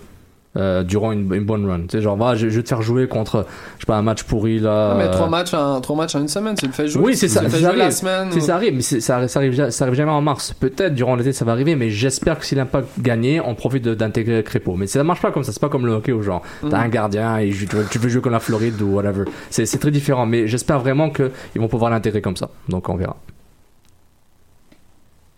[0.56, 1.80] Euh, durant une, une bonne run.
[1.82, 4.02] Tu sais, genre, va, je, je vais te faire jouer contre, je sais pas, un
[4.02, 4.92] match pourri là.
[4.92, 7.02] Ah, mais euh, trois matchs, en, trois matchs en une semaine, tu le fais jouer.
[7.04, 7.48] oui, c'est ça.
[7.48, 7.90] Ça la arrive.
[7.90, 8.28] semaine.
[8.32, 10.52] C'est- Ça arrive, mais c'est- ça, ça, arrive, ça arrive jamais en mars.
[10.58, 14.42] Peut-être durant l'été ça va arriver, mais j'espère que si l'impact gagnait, on profite d'intégrer
[14.44, 14.74] Crépeau.
[14.76, 15.52] Mais ça marche pas comme ça.
[15.52, 16.84] C'est pas comme le hockey où genre t'as Mhm.
[16.84, 19.24] un gardien et tu veux, tu veux jouer comme la Floride ou whatever.
[19.50, 22.48] C'est c'est très différent, mais j'espère vraiment que ils vont pouvoir l'intégrer comme ça.
[22.68, 23.16] Donc on verra.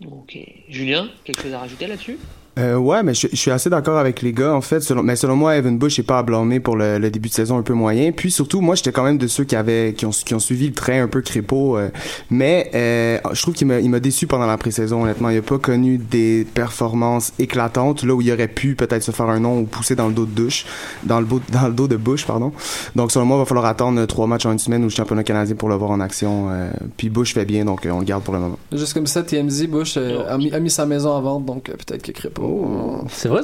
[0.05, 0.37] Ok.
[0.69, 2.17] Julien, quelque chose à rajouter là-dessus?
[2.57, 4.79] Euh, ouais, mais je, je suis assez d'accord avec les gars, en fait.
[4.79, 7.33] Selon, mais selon moi, Evan Bush est pas à blâmer pour le, le début de
[7.33, 8.11] saison un peu moyen.
[8.11, 10.67] Puis surtout, moi, j'étais quand même de ceux qui avaient, qui ont, qui ont suivi
[10.67, 11.77] le train un peu crépeau.
[11.77, 11.89] euh,
[12.31, 15.29] mais euh, je trouve qu'il m'a, il m'a déçu pendant la pré-saison, honnêtement.
[15.29, 19.29] Il a pas connu des performances éclatantes, là où il aurait pu peut-être se faire
[19.29, 20.65] un nom ou pousser dans le dos de douche,
[21.03, 22.51] dans le, beau- dans le dos de Bush, pardon.
[22.95, 25.55] Donc selon moi, il va falloir attendre trois matchs en une semaine au championnat canadien
[25.55, 26.47] pour le voir en action.
[26.49, 28.57] euh, puis Bush fait bien, donc euh, on le garde pour le moment.
[28.71, 31.69] Juste comme ça, TMZ, Bush euh, a, mis, a mis sa maison en vente, donc
[31.69, 33.05] euh, peut-être qu'il crée pas.
[33.09, 33.41] C'est vrai?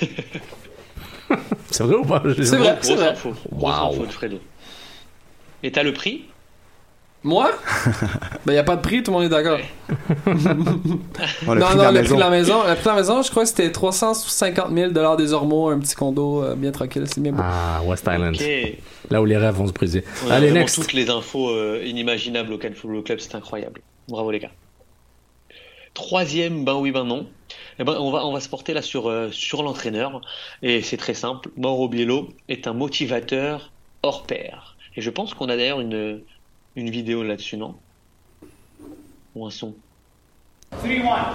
[1.70, 2.22] c'est vrai ou pas?
[2.42, 3.08] C'est vrai, c'est vrai.
[3.08, 3.34] info.
[3.52, 4.38] Grosse info de Fredo.
[5.62, 6.26] Et t'as le prix
[7.22, 7.50] Moi?
[8.46, 9.58] ben, y a pas de prix, tout le monde est d'accord.
[9.88, 9.94] Oh,
[11.54, 12.62] non, non, la le prix de la maison.
[12.68, 15.94] Le prix de la maison, je crois que c'était 350 000 des Ormeaux, un petit
[15.94, 17.04] condo euh, bien tranquille.
[17.06, 17.42] C'est bien beau.
[17.42, 18.34] Ah, West Island.
[18.34, 18.46] Ok.
[19.10, 20.04] Là où les rêves vont se briser.
[20.26, 20.76] On a Allez, next.
[20.76, 23.80] toutes les infos euh, inimaginables au Cannes Football Club, c'est incroyable.
[24.08, 24.50] Bravo les gars.
[25.94, 27.26] Troisième, ben oui, ben non.
[27.78, 30.20] Eh ben, on, va, on va se porter là sur, euh, sur l'entraîneur.
[30.62, 31.50] Et c'est très simple.
[31.56, 34.76] Mauro Biello est un motivateur hors pair.
[34.96, 36.20] Et je pense qu'on a d'ailleurs une,
[36.76, 37.74] une vidéo là-dessus, non?
[39.34, 39.74] Ou un son
[40.82, 41.34] 3-1, 3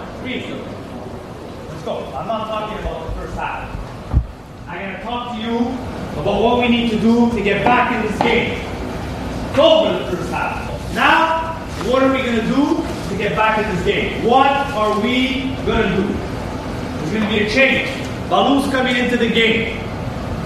[1.69, 2.03] Let's go.
[2.13, 3.69] I'm not talking about the first half.
[4.67, 5.57] I'm going to talk to you
[6.21, 8.59] about what we need to do to get back in this game.
[9.49, 10.69] It's over the first half.
[10.93, 11.55] Now,
[11.89, 14.23] what are we going to do to get back in this game?
[14.23, 16.28] What are we going to do?
[17.09, 18.29] There's going to be a change.
[18.29, 19.77] Baloo's coming into the game.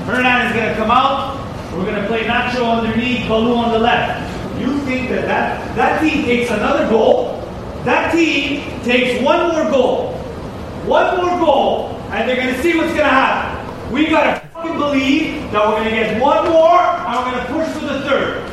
[0.06, 1.36] Hernan is going to come out.
[1.73, 4.62] We're going to play Nacho underneath, Baloo on the left.
[4.62, 7.41] You think that, that that team takes another goal?
[7.84, 10.13] That team takes one more goal.
[10.86, 13.91] One more goal, and they're going to see what's going to happen.
[13.91, 17.45] We got to fucking believe that we're going to get one more, and we're going
[17.45, 18.49] to push for the third.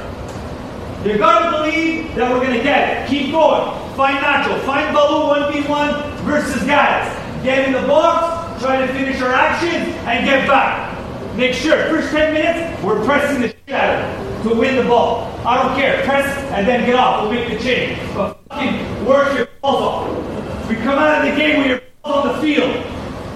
[1.06, 3.08] You gotta believe that we're gonna get it.
[3.08, 3.96] Keep going.
[3.96, 4.60] Find Nacho.
[4.66, 7.19] Find Baloo 1v1 versus guys.
[7.42, 9.74] Get in the box, try to finish our action,
[10.06, 10.96] and get back.
[11.36, 14.82] Make sure, first 10 minutes, we're pressing the shit out of them to win the
[14.84, 15.26] ball.
[15.46, 16.02] I don't care.
[16.04, 17.22] Press and then get off.
[17.22, 17.98] We'll make the change.
[18.14, 20.68] But fucking work your balls off.
[20.68, 22.84] We come out of the game with your balls on the field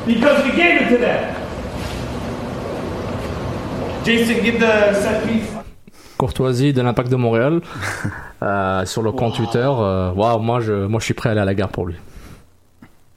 [0.07, 1.41] because we gave it to them.
[4.05, 5.49] Jason, give the set piece.
[6.19, 7.61] Courtoisie de l'impact de Montréal
[8.43, 9.59] euh, sur le compte Twitter.
[9.67, 11.97] euh, Waouh, moi je, moi je suis prêt à aller à la gare pour lui.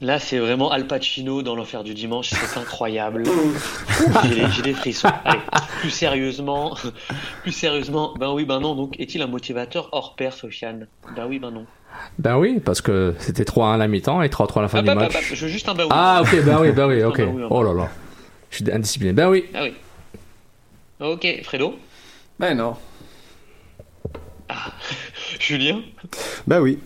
[0.00, 3.24] Là, c'est vraiment Al Pacino dans l'enfer du dimanche, c'est incroyable.
[4.54, 5.08] J'ai des- frissons.
[5.24, 5.40] Allez,
[5.80, 6.76] plus sérieusement,
[7.42, 8.76] plus sérieusement, ben oui, ben non.
[8.76, 10.86] Donc, est-il un motivateur hors pair, Sofiane?
[11.16, 11.66] Ben oui, ben non.
[12.20, 14.82] Ben oui, parce que c'était 3-1 à la mi-temps et 3-3 à la fin Ah,
[14.82, 15.12] du bah, match.
[15.12, 15.90] bah, bah, je veux juste un ben oui.
[15.92, 17.16] Ah ok, ben oui, ben oui, ok.
[17.16, 17.42] ben oui.
[17.50, 17.88] Oh là là,
[18.50, 19.12] je suis indiscipliné.
[19.12, 19.46] Ben oui.
[19.52, 19.74] Ah oui.
[21.00, 21.76] Ok, Fredo?
[22.38, 22.76] Ben non.
[25.40, 25.82] Julien?
[26.46, 26.78] Ben oui.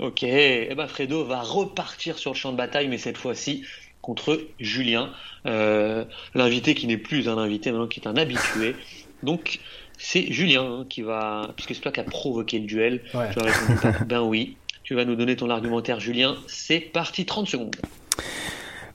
[0.00, 3.64] Ok, eh ben Fredo va repartir sur le champ de bataille, mais cette fois-ci
[4.00, 5.10] contre Julien,
[5.46, 8.74] euh, l'invité qui n'est plus un invité, maintenant qui est un habitué.
[9.22, 9.58] Donc
[9.98, 13.28] c'est Julien hein, qui va, puisque c'est toi qui as provoqué le duel, Ouais.
[13.32, 14.56] tu as répondu par ben oui.
[14.84, 16.34] Tu vas nous donner ton argumentaire, Julien.
[16.48, 17.76] C'est parti, 30 secondes.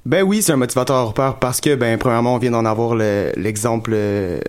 [0.06, 2.96] Ben oui, c'est un motivateur hors pair parce que, ben, premièrement, on vient d'en avoir
[2.96, 4.40] le- l'exemple euh,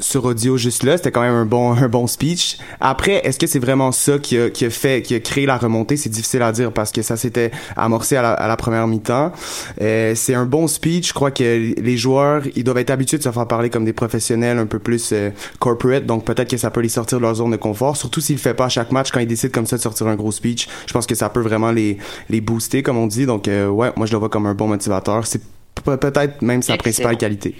[0.00, 0.96] sur audio juste là.
[0.96, 2.58] C'était quand même un bon, un bon speech.
[2.80, 5.56] Après, est-ce que c'est vraiment ça qui a, qui a fait, qui a créé la
[5.56, 5.96] remontée?
[5.96, 9.32] C'est difficile à dire parce que ça s'était amorcé à la, à la première mi-temps.
[9.80, 11.08] Euh, c'est un bon speech.
[11.08, 13.92] Je crois que les joueurs, ils doivent être habitués de se faire parler comme des
[13.92, 16.06] professionnels un peu plus euh, corporate.
[16.06, 17.96] Donc, peut-être que ça peut les sortir de leur zone de confort.
[17.96, 20.06] Surtout s'il le fait pas à chaque match quand ils décident comme ça de sortir
[20.06, 20.68] un gros speech.
[20.86, 21.98] Je pense que ça peut vraiment les,
[22.30, 23.26] les booster, comme on dit.
[23.26, 25.26] Donc, euh, ouais, moi, je le vois comme un bon motivateur.
[25.26, 25.40] C'est
[25.84, 26.78] pe- peut-être même sa Excellent.
[26.78, 27.54] principale qualité.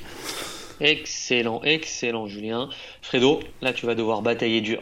[0.82, 2.68] Excellent, excellent, Julien.
[3.02, 4.80] Fredo, là tu vas devoir batailler dur.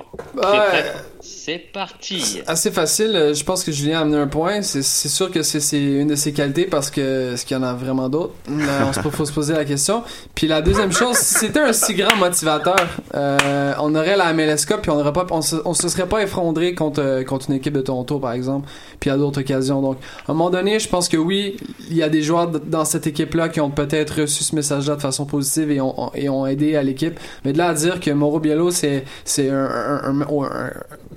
[1.20, 2.40] C'est parti.
[2.46, 3.32] Assez facile.
[3.34, 4.62] Je pense que Julien a amené un point.
[4.62, 7.74] C'est sûr que c'est une de ses qualités parce que est-ce qu'il y en a
[7.74, 10.02] vraiment d'autres Là, On se faut se poser la question.
[10.34, 14.64] Puis la deuxième chose, si c'était un si grand motivateur, euh, on aurait la MLS
[14.66, 17.56] Cup puis on aurait pas, on se, on se serait pas effondré contre contre une
[17.56, 18.68] équipe de Toronto par exemple.
[19.00, 19.82] Puis à d'autres occasions.
[19.82, 21.58] Donc à un moment donné, je pense que oui,
[21.90, 25.02] il y a des joueurs dans cette équipe-là qui ont peut-être reçu ce message-là de
[25.02, 27.18] façon positive et ont, ont, et ont aidé à l'équipe.
[27.44, 30.70] Mais de là à dire que Mauro Biello, c'est c'est un, un,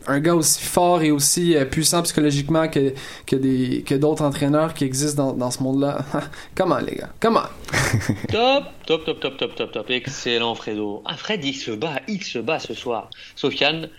[0.08, 2.94] un, gars aussi fort et aussi euh, puissant psychologiquement que,
[3.26, 6.00] que des que d'autres entraîneurs qui existent dans, dans ce monde-là.
[6.56, 7.10] Comment, les gars?
[7.20, 7.44] Comment?
[8.32, 9.90] Top, top, top, top, top, top, top.
[9.90, 11.02] Excellent, Fredo.
[11.06, 13.10] Ah, Fred, il se bat, il se bat ce soir.
[13.36, 13.90] Sofiane,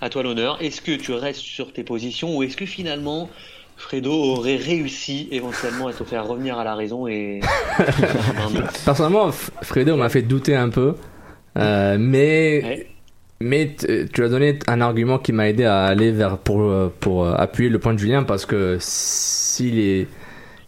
[0.00, 0.58] à toi l'honneur.
[0.60, 3.28] Est-ce que tu restes sur tes positions ou est-ce que finalement
[3.76, 7.40] Fredo aurait réussi éventuellement à te faire revenir à la raison et.
[8.84, 9.30] Personnellement,
[9.62, 10.94] Fredo m'a fait douter un peu,
[11.58, 12.86] euh, mais
[13.40, 16.92] mais t- tu as donné un argument qui m'a aidé à aller vers pour euh,
[17.00, 20.06] pour euh, appuyer le point de Julien parce que s'il est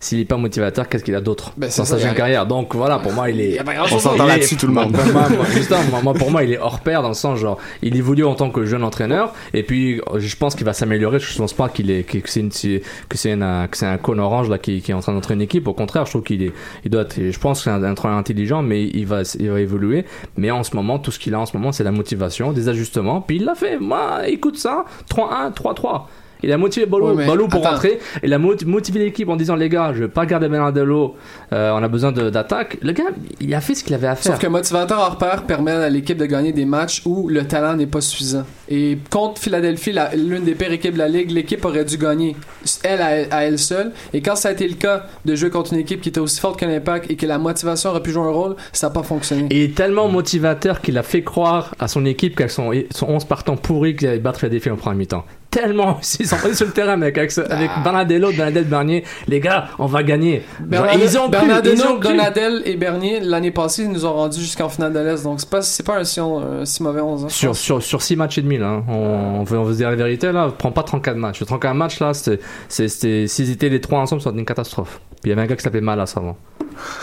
[0.01, 2.75] s'il est pas motivateur, qu'est-ce qu'il a d'autre Ben, dans ça, sa jeune carrière Donc
[2.75, 3.59] voilà, pour moi, il est.
[3.93, 4.93] On s'entend là-dessus, tout le monde.
[4.93, 7.59] Moi, moi, moi, justement, moi, pour moi, il est hors pair dans le sens genre,
[7.83, 11.19] il évolue en tant que jeune entraîneur et puis je pense qu'il va s'améliorer.
[11.19, 14.49] Je pense pas qu'il est que c'est une que c'est que c'est un con orange
[14.49, 15.67] là qui, qui est en train d'entraîner une équipe.
[15.67, 16.53] Au contraire, je trouve qu'il est
[16.85, 19.51] il doit être, je pense que c'est un, un entraîneur intelligent, mais il va il
[19.51, 20.05] va évoluer.
[20.37, 22.69] Mais en ce moment, tout ce qu'il a en ce moment, c'est la motivation, des
[22.69, 23.21] ajustements.
[23.21, 23.79] Puis il l'a fait.
[23.79, 26.03] Moi, écoute ça, 3-1, 3-3.
[26.43, 27.71] Il a motivé Balo, Ouais, Balo pour attends.
[27.75, 27.99] rentrer.
[28.23, 31.17] Il a moti- motivé l'équipe en disant les gars, je vais pas garder Bernardello.
[31.53, 32.79] Euh, on a besoin d'attaque.
[32.83, 33.05] Le gars,
[33.41, 34.33] il a fait ce qu'il avait à faire.
[34.33, 37.75] Sauf que motivateur hors pair permet à l'équipe de gagner des matchs où le talent
[37.77, 38.45] n'est pas suffisant.
[38.69, 42.37] Et contre Philadelphie, la- l'une des pires équipes de la ligue, l'équipe aurait dû gagner
[42.85, 43.93] elle à, à elle seule.
[44.13, 46.39] Et quand ça a été le cas de jouer contre une équipe qui était aussi
[46.41, 49.03] forte que l'Impact et que la motivation aurait pu jouer un rôle, ça n'a pas
[49.03, 49.47] fonctionné.
[49.51, 53.07] Et il est tellement motivateur qu'il a fait croire à son équipe qu'avec son, son
[53.09, 55.25] 11 partants pourri qu'il allait battre Philadelphie en première mi-temps.
[55.51, 59.05] Tellement, ils sont allés sur le terrain, mec, avec, ce- avec Bernardello, Bernadette Bernier.
[59.29, 60.43] Les gars, on va gagner.
[60.61, 62.01] Bernard- ils ont cru.
[62.01, 65.23] Donadel et Bernier, l'année passée, ils nous ont rendus jusqu'en finale de l'Est.
[65.23, 67.25] Donc c'est pas, c'est pas un si, on- si mauvais 11.
[67.25, 68.67] hein, Sur, sur, sur 6 matchs et demi, là.
[68.69, 68.85] hein.
[68.89, 68.95] On,
[69.41, 70.53] on, veut, on veut se dire la vérité, là.
[70.57, 71.41] Prends pas 34 matchs.
[71.41, 74.47] Le 34 matchs, là, c'était, c'était, s'ils étaient les trois ensemble, ça aurait été une
[74.47, 75.01] catastrophe.
[75.23, 76.37] Puis il y avait un gars qui s'appelait Malas avant.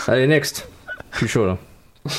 [0.06, 0.68] Allez, next.
[1.10, 1.58] Plus chaud, là.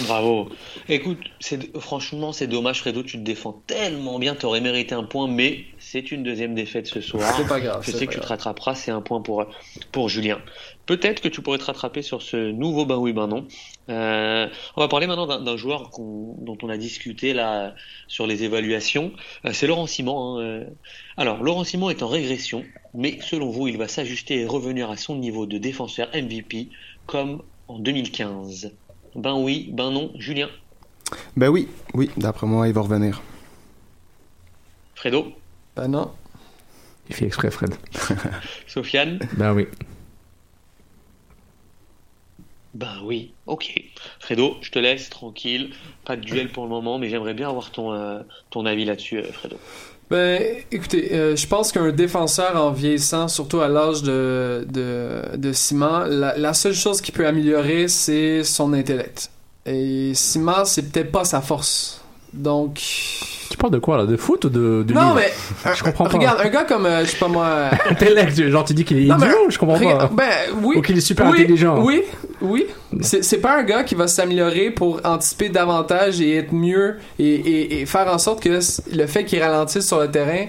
[0.06, 0.50] Bravo.
[0.90, 5.30] Écoute, c'est, franchement, c'est dommage, Fredo, tu te défends tellement bien, t'aurais mérité un point,
[5.30, 7.34] mais c'est une deuxième défaite ce soir.
[7.38, 9.46] C'est pas grave, Je sais que tu te rattraperas, c'est un point pour,
[9.94, 10.40] pour Julien.
[10.86, 13.48] Peut-être que tu pourrais te rattraper sur ce nouveau ben oui, ben non.
[13.88, 17.74] Euh, on va parler maintenant d'un, joueur dont on a discuté là
[18.10, 19.14] sur les évaluations.
[19.46, 20.40] Euh, c'est Laurent Simon.
[20.40, 20.66] hein, euh.
[21.16, 24.98] Alors, Laurent Simon est en régression, mais selon vous, il va s'ajuster et revenir à
[24.98, 26.68] son niveau de défenseur MVP
[27.06, 28.74] comme en 2015.
[29.16, 30.50] Ben oui, ben non, Julien.
[31.38, 33.22] Ben oui, oui, d'après moi, il va revenir.
[34.96, 35.34] Fredo,
[35.78, 36.12] Ben non.
[37.08, 37.74] Il fait exprès, Fred.
[38.68, 39.20] Sofiane.
[39.34, 39.68] Ben oui.
[42.74, 43.74] Ben oui, ok.
[44.20, 45.72] Fredo, je te laisse tranquille.
[46.04, 49.20] Pas de duel pour le moment, mais j'aimerais bien avoir ton, euh, ton avis là-dessus,
[49.20, 49.58] euh, Fredo.
[50.10, 55.54] Ben, écoutez, euh, je pense qu'un défenseur en vieillissant, surtout à l'âge de, de, de
[55.54, 59.30] Simon, la, la seule chose qui peut améliorer, c'est son intellect.
[59.66, 62.02] Et Simon, c'est peut-être pas sa force.
[62.38, 62.76] Donc.
[63.50, 65.32] Tu parles de quoi, là De foot ou de, de non, mais.
[65.74, 66.12] Je comprends pas.
[66.18, 67.70] Regarde, un gars comme, euh, je sais pas moi.
[67.90, 70.10] Intellect, genre tu dis qu'il est idiot, mais- je comprends pas.
[70.14, 70.26] Ben,
[70.62, 70.76] oui.
[70.78, 71.82] Ou qu'il est super oui, intelligent.
[71.82, 72.04] Oui,
[72.42, 72.66] oui.
[73.02, 77.82] C'est pas un gars qui va s'améliorer pour anticiper davantage et être mieux et, et-
[77.82, 78.60] et faire en sorte que
[78.96, 80.46] le fait qu'il ralentisse sur le terrain,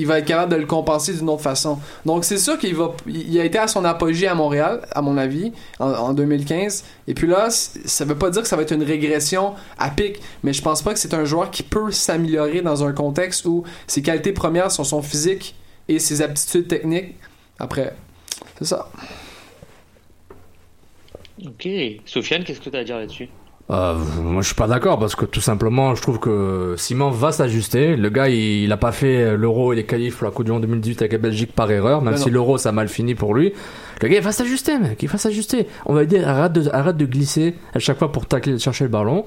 [0.00, 1.78] il va être capable de le compenser d'une autre façon.
[2.06, 5.16] Donc c'est sûr qu'il va, il a été à son apogée à Montréal, à mon
[5.16, 6.84] avis, en, en 2015.
[7.06, 10.20] Et puis là, ça veut pas dire que ça va être une régression à pic,
[10.42, 13.64] mais je pense pas que c'est un joueur qui peut s'améliorer dans un contexte où
[13.86, 15.54] ses qualités premières sont son physique
[15.88, 17.14] et ses aptitudes techniques.
[17.58, 17.94] Après,
[18.58, 18.90] c'est ça.
[21.44, 21.68] Ok.
[22.06, 23.28] Sofiane, qu'est-ce que tu as à dire là-dessus?
[23.70, 27.30] Euh, moi, je suis pas d'accord parce que tout simplement, je trouve que Simon va
[27.30, 27.94] s'ajuster.
[27.96, 30.50] Le gars, il, il a pas fait l'Euro et les qualifs pour la Coupe du
[30.50, 33.14] Monde 2018 avec la Belgique par erreur, même Ben si l'Euro ça a mal fini
[33.14, 33.52] pour lui.
[34.02, 35.00] Le gars, il va s'ajuster, mec.
[35.02, 35.68] Il va s'ajuster.
[35.86, 38.84] On va lui dire arrête de, arrête de glisser à chaque fois pour tacler, chercher
[38.84, 39.24] le ballon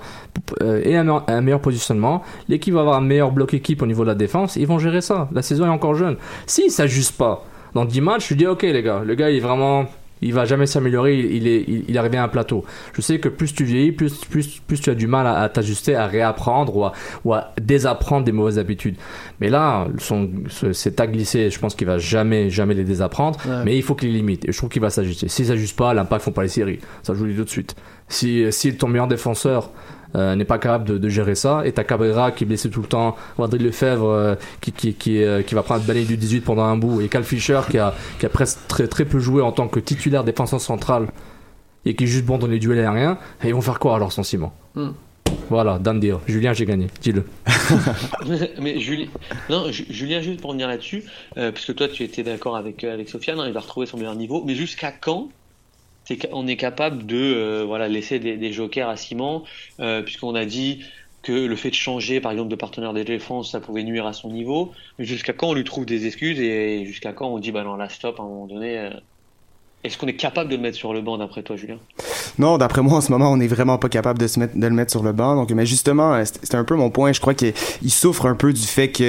[0.62, 2.22] euh, et un, meilleur- un meilleur positionnement.
[2.50, 4.58] L'équipe va avoir un meilleur bloc équipe au niveau de la défense.
[4.58, 5.30] Ils vont gérer ça.
[5.32, 6.18] La saison est encore jeune.
[6.48, 9.04] S'il s'ajuste pas dans 10 matchs, je dis ok les gars.
[9.06, 9.86] Le gars, il est vraiment
[10.24, 12.64] il va jamais s'améliorer, il, est, il, arrivé à un plateau.
[12.94, 15.50] Je sais que plus tu vieillis, plus, plus, plus tu as du mal à, à
[15.50, 16.94] t'ajuster, à réapprendre ou à,
[17.26, 18.96] ou à désapprendre des mauvaises habitudes.
[19.40, 20.30] Mais là, son,
[20.72, 23.64] cet à glisser, je pense qu'il va jamais, jamais les désapprendre, Ouais.
[23.66, 24.48] mais il faut qu'il les limite.
[24.48, 25.28] Et je trouve qu'il va s'ajuster.
[25.28, 26.80] S'il s'ajuste pas, l'impact font pas les séries.
[27.02, 27.76] Ça joue tout de suite.
[28.08, 29.72] Si, si ton meilleur défenseur
[30.16, 32.82] euh, n'est pas capable de, de gérer ça, et t'as Cabrera qui est blessé tout
[32.82, 36.42] le temps, André Lefebvre euh, qui, qui, qui, euh, qui va prendre balai du 18
[36.42, 39.42] pendant un bout, et Cal Fischer qui a, qui a presque très, très peu joué
[39.42, 41.08] en tant que titulaire défenseur central
[41.86, 44.12] et qui est juste bon dans les duels aériens, et ils vont faire quoi alors
[44.12, 44.92] sans ciment Hmm.
[45.50, 46.16] Voilà, deal.
[46.28, 46.88] Julien, j'ai gagné.
[47.02, 47.26] Dis-le.
[48.62, 49.08] Mais Julien,
[49.50, 51.04] non, Ju- Julien, juste pour revenir là-dessus,
[51.54, 54.44] puisque toi tu étais d'accord avec, avec Sofiane, hein, il va retrouver son meilleur niveau,
[54.46, 55.30] mais jusqu'à quand
[56.06, 59.44] c'est qu'on est capable de euh, voilà laisser des, des jokers à ciment,
[59.80, 60.84] euh, puisqu'on a dit
[61.22, 64.14] que le fait de changer, par exemple, de partenaire de défense, ça pouvait nuire à
[64.14, 64.74] son niveau.
[65.00, 67.90] Jusqu'à quand on lui trouve des excuses et jusqu'à quand on dit bah non là
[67.90, 68.90] stop à un moment donné.
[69.84, 71.78] Est-ce qu'on est capable de le mettre sur le banc d'après toi, Julien?
[72.40, 74.66] Non, d'après moi, en ce moment, on n'est vraiment pas capable de se mettre, de
[74.66, 75.36] le mettre sur le banc.
[75.36, 77.12] Donc, mais justement, euh, c'est un peu mon point.
[77.12, 79.06] Je crois qu'il il souffre un peu du fait qu'il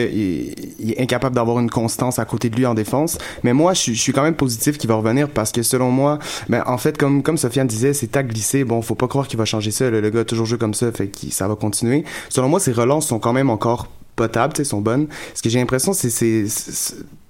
[0.81, 3.19] il est incapable d'avoir une constance à côté de lui en défense.
[3.45, 6.63] Mais moi, je, suis- quand même positif qu'il va revenir parce que selon moi, ben,
[6.67, 8.65] en fait, comme, comme Sofiane disait, c'est tag glissé.
[8.65, 9.89] Bon, faut pas croire qu'il va changer ça.
[9.91, 12.05] Le, gars a toujours joué comme ça, fait que ça va continuer.
[12.29, 15.07] Selon moi, ses relances sont quand même encore potables, sont bonnes.
[15.35, 16.11] Ce que j'ai l'impression, c'est-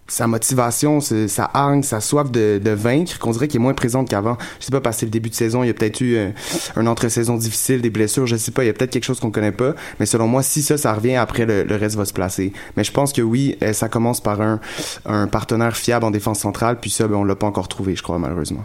[0.06, 4.08] sa motivation, sa hargne, sa soif de, de vaincre, qu'on dirait qu'il est moins présente
[4.08, 4.36] qu'avant.
[4.60, 6.30] Je sais pas, parce que le début de saison, il y a peut-être eu euh,
[6.76, 9.30] un entre-saison difficile, des blessures, je sais pas, il y a peut-être quelque chose qu'on
[9.30, 9.74] connaît pas.
[10.00, 12.52] Mais selon moi, si ça, ça revient, après, le, le reste va se placer.
[12.76, 14.60] Mais je pense que oui, euh, ça commence par un,
[15.06, 18.02] un partenaire fiable en défense centrale, puis ça, ben, on l'a pas encore trouvé, je
[18.02, 18.64] crois, malheureusement.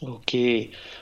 [0.00, 0.36] Ok,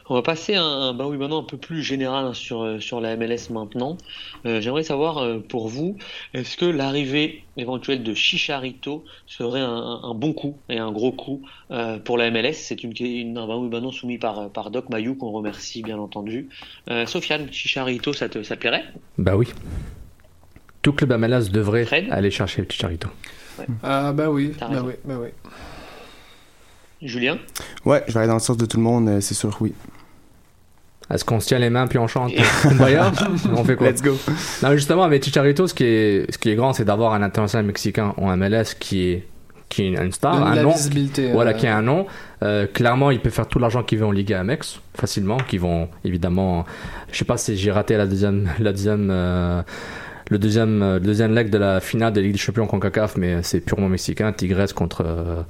[0.08, 2.80] on va passer à un, bah oui, maintenant un peu plus général hein, sur, euh,
[2.80, 3.98] sur la MLS maintenant.
[4.46, 5.98] Euh, J'aimerais savoir euh, pour vous,
[6.32, 11.98] est-ce que l'arrivée éventuelle de Chicharito serait un, bon coup et un gros coup euh,
[11.98, 15.14] pour la MLS C'est une, une, un bah oui, maintenant soumis par, par Doc Mayou
[15.14, 16.48] qu'on remercie bien entendu.
[16.88, 18.84] Euh, Sofiane, Chicharito, ça te, ça plairait?
[19.18, 19.48] Bah oui.
[20.80, 23.08] Tout club MLS devrait aller chercher le Chicharito.
[23.82, 24.86] Ah, ben oui, ben raison.
[24.86, 25.28] oui, ben oui.
[27.02, 27.38] Julien?
[27.84, 29.72] Ouais, je vais aller dans le sens de tout le monde, euh, c'est sûr, oui.
[31.12, 32.32] Est-ce qu'on se tient les mains puis on chante?
[32.62, 33.12] Kumbaya
[33.54, 33.90] On fait quoi?
[33.90, 34.18] Let's go.
[34.62, 37.64] Non, justement, avec Chicharito, ce qui est, ce qui est grand, c'est d'avoir un international
[37.64, 39.28] mexicain en MLS qui est,
[39.68, 40.72] qui est une star, un la nom.
[40.72, 41.54] visibilité, Voilà, euh.
[41.54, 42.06] qui a un nom.
[42.42, 45.88] Euh, clairement, il peut faire tout l'argent qu'il veut en Liga MX, facilement, qui vont,
[46.04, 46.64] évidemment,
[47.12, 49.62] je sais pas si j'ai raté la deuxième, la deuxième, euh,
[50.28, 53.44] le deuxième, le deuxième leg de la finale de la Ligue des Champions CONCACAF, mais
[53.44, 54.32] c'est purement mexicain.
[54.32, 55.42] Tigres contre euh,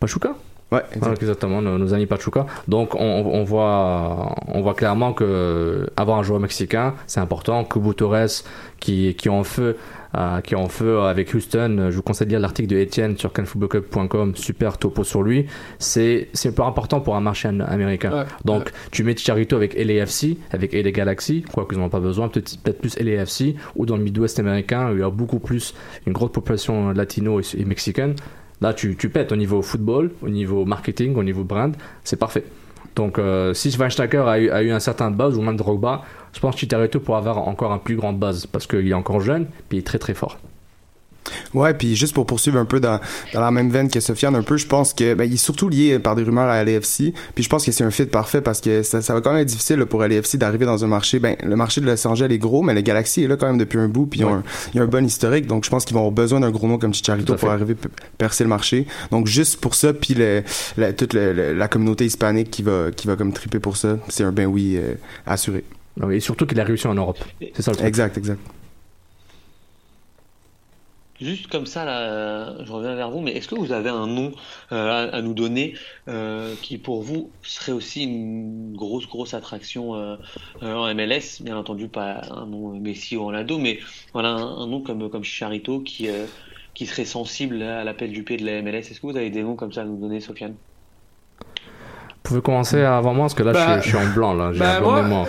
[0.00, 0.34] Pachuca.
[0.74, 2.46] Ouais, Voilà, exactement, nos, nos amis Pachuca.
[2.68, 7.64] Donc, on, on voit, on voit clairement que avoir un joueur mexicain, c'est important.
[7.64, 8.42] Kubo Torres,
[8.80, 9.76] qui, qui est en feu,
[10.16, 11.86] euh, qui est en feu avec Houston.
[11.90, 14.36] Je vous conseille de lire l'article de Etienne sur canfootballclub.com.
[14.36, 15.46] Super topo sur lui.
[15.78, 18.12] C'est, important pour un marché am- américain.
[18.12, 18.24] Ouais.
[18.44, 22.28] Donc, tu mets Chicharito avec LAFC, avec LA Galaxy, quoi qu'ils n'en ont pas besoin,
[22.28, 25.74] peut-être, plus LAFC, ou dans le Midwest américain, où il y a beaucoup plus
[26.06, 28.14] une grande population latino et, et mexicaine.
[28.60, 32.44] Là, tu, pètes au niveau football, au niveau marketing, au niveau brand, c'est parfait.
[32.96, 36.40] Donc, euh, si Schweinsteiger a eu, a eu un certain buzz, ou même Drogba, je
[36.40, 39.46] pense que Chicharito pourra avoir encore un plus grand buzz, parce qu'il est encore jeune,
[39.68, 40.38] puis il est très très fort.
[41.54, 43.00] Ouais, puis juste pour poursuivre un peu dans,
[43.32, 45.68] dans la même veine que Sofiane, un peu, je pense que ben, il est surtout
[45.68, 47.12] lié par des rumeurs à LAFC.
[47.34, 49.40] Puis je pense que c'est un fit parfait parce que ça, ça va quand même
[49.40, 51.18] être difficile là, pour LAFC d'arriver dans un marché.
[51.18, 53.58] Ben, le marché de Los Angeles est gros, mais le Galaxy est là quand même
[53.58, 54.06] depuis un bout.
[54.06, 56.50] Puis il y a un bon historique, donc je pense qu'ils vont avoir besoin d'un
[56.50, 57.76] gros nom comme Chicharito pour arriver
[58.18, 58.86] percer le marché.
[59.10, 60.42] Donc juste pour ça, puis le,
[60.76, 63.96] la, toute le- le- la communauté hispanique qui va qui va comme triper pour ça,
[64.08, 64.94] c'est un ben oui euh,
[65.26, 65.64] assuré.
[66.02, 67.18] Ah Et surtout qu'il a réussi en Europe.
[67.54, 67.86] C'est ça le truc.
[67.88, 68.40] Exact, exact.
[71.24, 74.32] Juste comme ça, là, je reviens vers vous, mais est-ce que vous avez un nom
[74.72, 75.74] euh, à, à nous donner
[76.08, 80.16] euh, qui, pour vous, serait aussi une grosse, grosse attraction euh,
[80.62, 83.78] en MLS Bien entendu, pas un nom Messi ou Ronaldo, mais
[84.12, 86.26] voilà, un, un nom comme, comme Chicharito qui, euh,
[86.74, 88.90] qui serait sensible à l'appel du pied de la MLS.
[88.90, 90.54] Est-ce que vous avez des noms comme ça à nous donner, Sofiane?
[91.40, 94.34] Vous pouvez commencer avant moi, parce que là, Bah, je, suis, je suis en blanc,
[94.34, 94.52] là.
[94.52, 95.26] J'ai un blanc moi, de mémoire.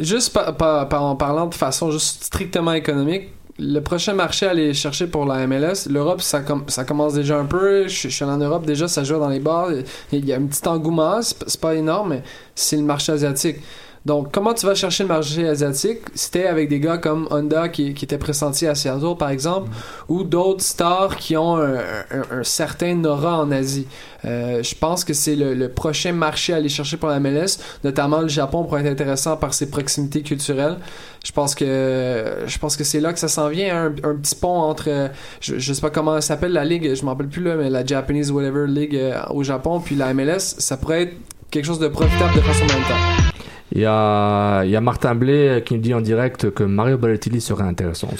[0.00, 3.28] Juste par- par- par- en parlant de façon juste strictement économique,
[3.62, 7.38] le prochain marché à aller chercher pour la MLS, l'Europe, ça, com- ça commence déjà
[7.38, 7.86] un peu.
[7.88, 9.68] Je, je suis en Europe, déjà, ça joue dans les bars.
[10.12, 12.22] Il y a un petit engouement, c'est pas énorme, mais
[12.54, 13.56] c'est le marché asiatique.
[14.04, 16.00] Donc, comment tu vas chercher le marché asiatique?
[16.14, 19.70] C'était avec des gars comme Honda qui, était pressenti à Seattle, par exemple,
[20.08, 23.86] ou d'autres stars qui ont un, certain aura en Asie.
[24.24, 28.20] Euh, je pense que c'est le, prochain marché à aller chercher pour la MLS, notamment
[28.20, 30.78] le Japon pourrait être intéressant par ses proximités culturelles.
[31.24, 34.34] Je pense que je pense que c'est là que ça s'en vient, un, un petit
[34.34, 35.10] pont entre,
[35.40, 37.70] je, je sais pas comment elle s'appelle la ligue, je m'en rappelle plus là, mais
[37.70, 41.14] la Japanese whatever league euh, au Japon, puis la MLS, ça pourrait être
[41.50, 43.31] quelque chose de profitable de façon même temps.
[43.74, 46.98] Il y a, il y a Martin Blé qui nous dit en direct que Mario
[46.98, 48.08] Balotelli serait intéressant.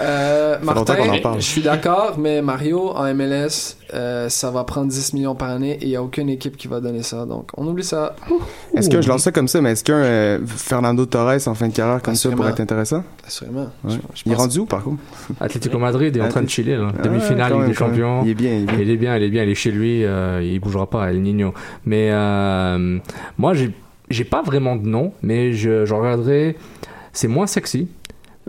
[0.00, 1.40] Euh, Martin, qu'on en parle.
[1.40, 5.72] je suis d'accord, mais Mario en MLS, euh, ça va prendre 10 millions par année
[5.80, 7.26] et il n'y a aucune équipe qui va donner ça.
[7.26, 8.14] Donc, on oublie ça.
[8.74, 11.68] Est-ce que je lance ça comme ça, mais est-ce qu'un euh, Fernando Torres en fin
[11.68, 13.04] de carrière comme ça pourrait être intéressant?
[13.26, 13.68] Assurément.
[13.84, 13.90] Ouais.
[13.92, 15.02] Je- je Il est rendu où par contre?
[15.40, 16.92] Atlético Madrid est en train de chiller, là.
[16.98, 17.74] Ah, Demi-finale, Ligue des.
[17.74, 18.22] Champions.
[18.24, 18.78] Il est bien, il est bien.
[18.80, 21.20] Il est bien, il est bien, il est chez lui, euh, il bougera pas, El
[21.22, 21.52] Nino.
[21.84, 22.98] Mais euh,
[23.36, 23.70] moi, j'ai,
[24.10, 26.56] j'ai pas vraiment de nom, mais je, je regarderai.
[27.12, 27.88] C'est moins sexy.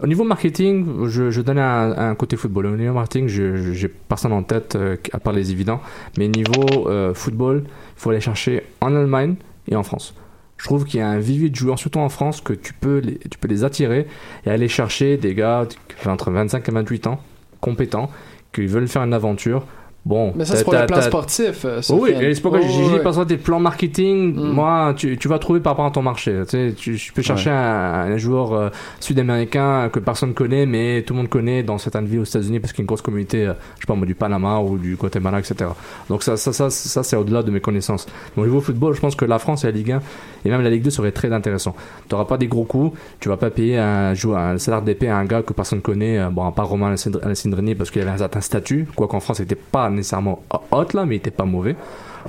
[0.01, 2.67] Au niveau marketing, je, je donnais un, côté football.
[2.67, 5.81] Au niveau marketing, j'ai personne en tête euh, à part les évidents.
[6.17, 9.35] Mais niveau euh, football, il faut aller chercher en Allemagne
[9.67, 10.13] et en France.
[10.57, 12.99] Je trouve qu'il y a un vivier de joueurs, surtout en France, que tu peux
[12.99, 14.07] les, tu peux les attirer
[14.45, 15.65] et aller chercher des gars
[16.05, 17.19] entre 25 et 28 ans,
[17.61, 18.09] compétents,
[18.53, 19.65] qui veulent faire une aventure.
[20.09, 21.65] Bon, Mais ça, c'est pour le plan sportif.
[21.65, 22.97] euh, Oh oui, c'est pourquoi j'ai dit ouais.
[23.03, 24.33] par exemple des plans marketing.
[24.33, 24.51] Mm.
[24.53, 26.33] Moi, tu, tu vas trouver par rapport à ton marché.
[26.45, 27.55] Tu, sais, tu, tu peux chercher Ouais.
[27.55, 32.05] un, un joueur euh, sud-américain que personne connaît, mais tout le monde connaît dans certaines
[32.05, 34.05] villes aux États-Unis parce qu'il y a une grosse communauté, euh, je sais pas moi,
[34.07, 35.69] du Panama ou du Guatemala, etc.
[36.09, 38.07] Donc ça, ça, ça, ça c'est au-delà de mes connaissances.
[38.35, 40.01] Au niveau football, je pense que la France et la Ligue 1
[40.45, 41.75] et même la Ligue 2 seraient très intéressants.
[42.07, 45.25] Tu n'auras pas des gros coups, tu vas pas payer un, salaire d'épée à un
[45.25, 48.41] gars que personne connaît, euh, bon, à part Romain Alessandrini parce qu'il avait un certain
[48.41, 51.75] statut, quoi qu'en France, il n'était pas nécessairement hot là, mais il était pas mauvais.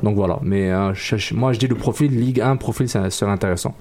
[0.02, 0.92] Donc voilà, mais euh,
[1.34, 3.74] moi je dis le profil Ligue 1, profil ça serait intéressant.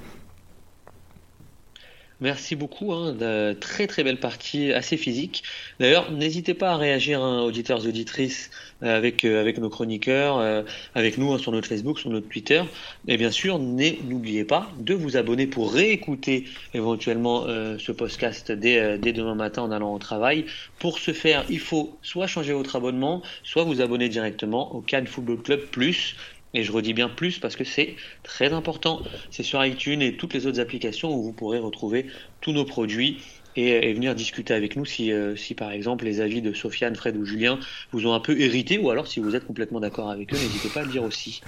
[2.22, 5.42] Merci beaucoup, hein, de très très belle partie, assez physique.
[5.80, 8.52] D'ailleurs, n'hésitez pas à réagir, hein, auditeurs auditrices,
[8.84, 10.64] euh, avec, euh, avec nos chroniqueurs, euh,
[10.96, 12.62] avec nous hein, sur notre Facebook, sur notre Twitter.
[13.08, 16.44] Et bien sûr, n'oubliez pas de vous abonner pour réécouter
[16.74, 20.44] éventuellement euh, ce podcast dès, euh, dès demain matin en allant au travail.
[20.78, 25.08] Pour ce faire, il faut soit changer votre abonnement, soit vous abonner directement au Cannes
[25.08, 26.18] Football Club Plus.
[26.54, 29.02] Et je redis bien plus parce que c'est très important.
[29.30, 32.08] C'est sur iTunes et toutes les autres applications où vous pourrez retrouver
[32.42, 33.20] tous nos produits
[33.56, 37.18] et, venir discuter avec nous si, euh, si par exemple les avis de Sofiane, Fred
[37.18, 37.60] ou Julien
[37.92, 40.70] vous ont un peu hérité ou alors si vous êtes complètement d'accord avec eux, n'hésitez
[40.70, 41.42] pas à le dire aussi.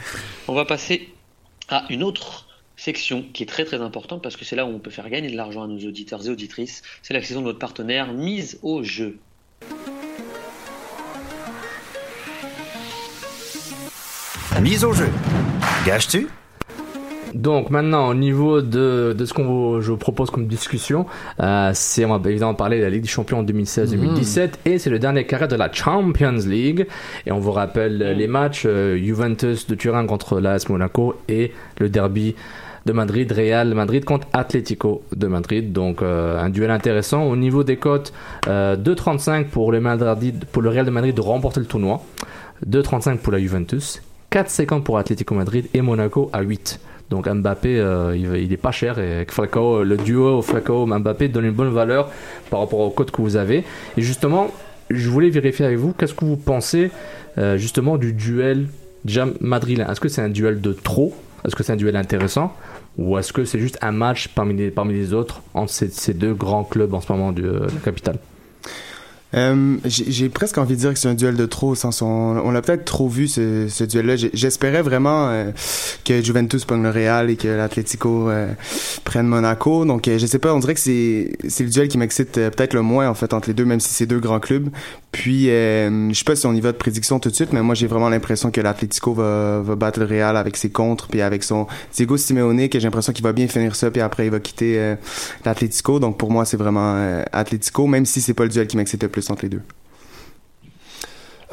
[0.47, 1.10] On va passer
[1.70, 4.80] à une autre section qui est très très importante parce que c'est là où on
[4.80, 6.82] peut faire gagner de l'argent à nos auditeurs et auditrices.
[7.02, 9.20] C'est la section de notre partenaire mise au jeu.
[14.60, 15.08] Mise au jeu.
[15.86, 16.28] Gâches-tu
[17.34, 21.06] Donc maintenant au niveau de, de ce qu'on vous- je vous propose comme discussion,
[21.39, 24.89] euh, c'est on va évidemment parler de la Ligue des Champions en 2016-2017 et c'est
[24.89, 26.88] le dernier carré de la Champions League
[27.26, 31.54] et on vous rappelle euh, les matchs euh, Juventus de Turin contre l'AS Monaco et
[31.80, 32.36] le derby
[32.86, 35.72] de Madrid, Real Madrid contre Atlético de Madrid.
[35.72, 37.24] Donc euh, un duel intéressant.
[37.24, 38.12] Au niveau des cotes,
[38.47, 42.02] euh, 2,35 pour le, Madrid, pour le Real de Madrid de remporter le tournoi,
[42.68, 46.79] 2,35 pour la Juventus, 4,50 pour Atlético Madrid et Monaco à 8.
[47.09, 51.73] Donc Mbappé, euh, il, est pas cher et Falcao, le duo Falcao-Mbappé donne une bonne
[51.73, 52.09] valeur
[52.49, 53.65] par rapport aux cotes que vous avez.
[53.97, 54.49] Et justement,
[54.89, 56.89] je voulais vérifier avec vous, qu'est-ce que vous pensez
[57.38, 58.67] euh, justement du duel
[59.03, 59.88] déjà madrilène?
[59.89, 61.13] Est-ce que c'est un duel de trop?
[61.43, 62.53] Est-ce que c'est un duel intéressant?
[62.97, 66.93] Ou est-ce que c'est juste un match parmi les, autres entre ces deux grands clubs
[66.93, 68.19] en ce moment de la capitale?
[69.34, 72.05] Euh, j'ai presque envie de dire que c'est un duel de trop, au sens où
[72.05, 74.15] on, l'a peut-être trop vu ce, duel-là.
[74.34, 75.51] J'espérais vraiment euh,
[76.03, 78.51] que Juventus pogne le Real et que l'Atlético euh,
[79.03, 79.86] prenne Monaco.
[79.86, 83.09] Donc je sais pas, on dirait que c'est le duel qui m'excite peut-être le moins
[83.09, 84.69] en fait entre les deux, même si c'est deux grands clubs.
[85.12, 87.62] Puis euh, je sais pas si on y va de prédiction tout de suite, mais
[87.62, 91.22] moi j'ai vraiment l'impression que l'Atlético va, va battre le Real avec ses contres puis
[91.22, 94.32] avec son Diego Simeone que j'ai l'impression qu'il va bien finir ça puis après il
[94.32, 94.95] va quitter euh,
[95.43, 95.99] l'Atlético.
[95.99, 99.03] Donc pour moi c'est vraiment euh, Atlético, même si c'est pas le duel qui m'excite
[99.03, 99.62] le plus entre les deux.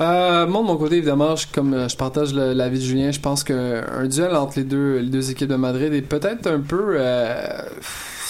[0.00, 3.18] Euh, moi, de mon côté, évidemment, je, comme euh, je partage l'avis de Julien, je
[3.18, 6.94] pense qu'un duel entre les deux, les deux équipes de Madrid est peut-être un peu.
[6.96, 7.62] euh,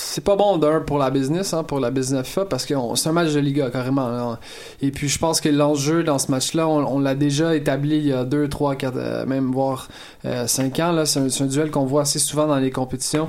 [0.09, 3.09] c'est pas bon d'un pour la business, hein, pour la business FIFA, parce que c'est
[3.09, 4.37] un match de Liga carrément.
[4.81, 8.13] Et puis, je pense que l'enjeu dans ce match-là, on, l'a déjà établi il y
[8.13, 9.89] a 2, 3, 4, même voire
[10.25, 10.93] 5 ans.
[10.93, 11.07] là.
[11.07, 13.29] C'est un, duel qu'on voit assez souvent dans les compétitions.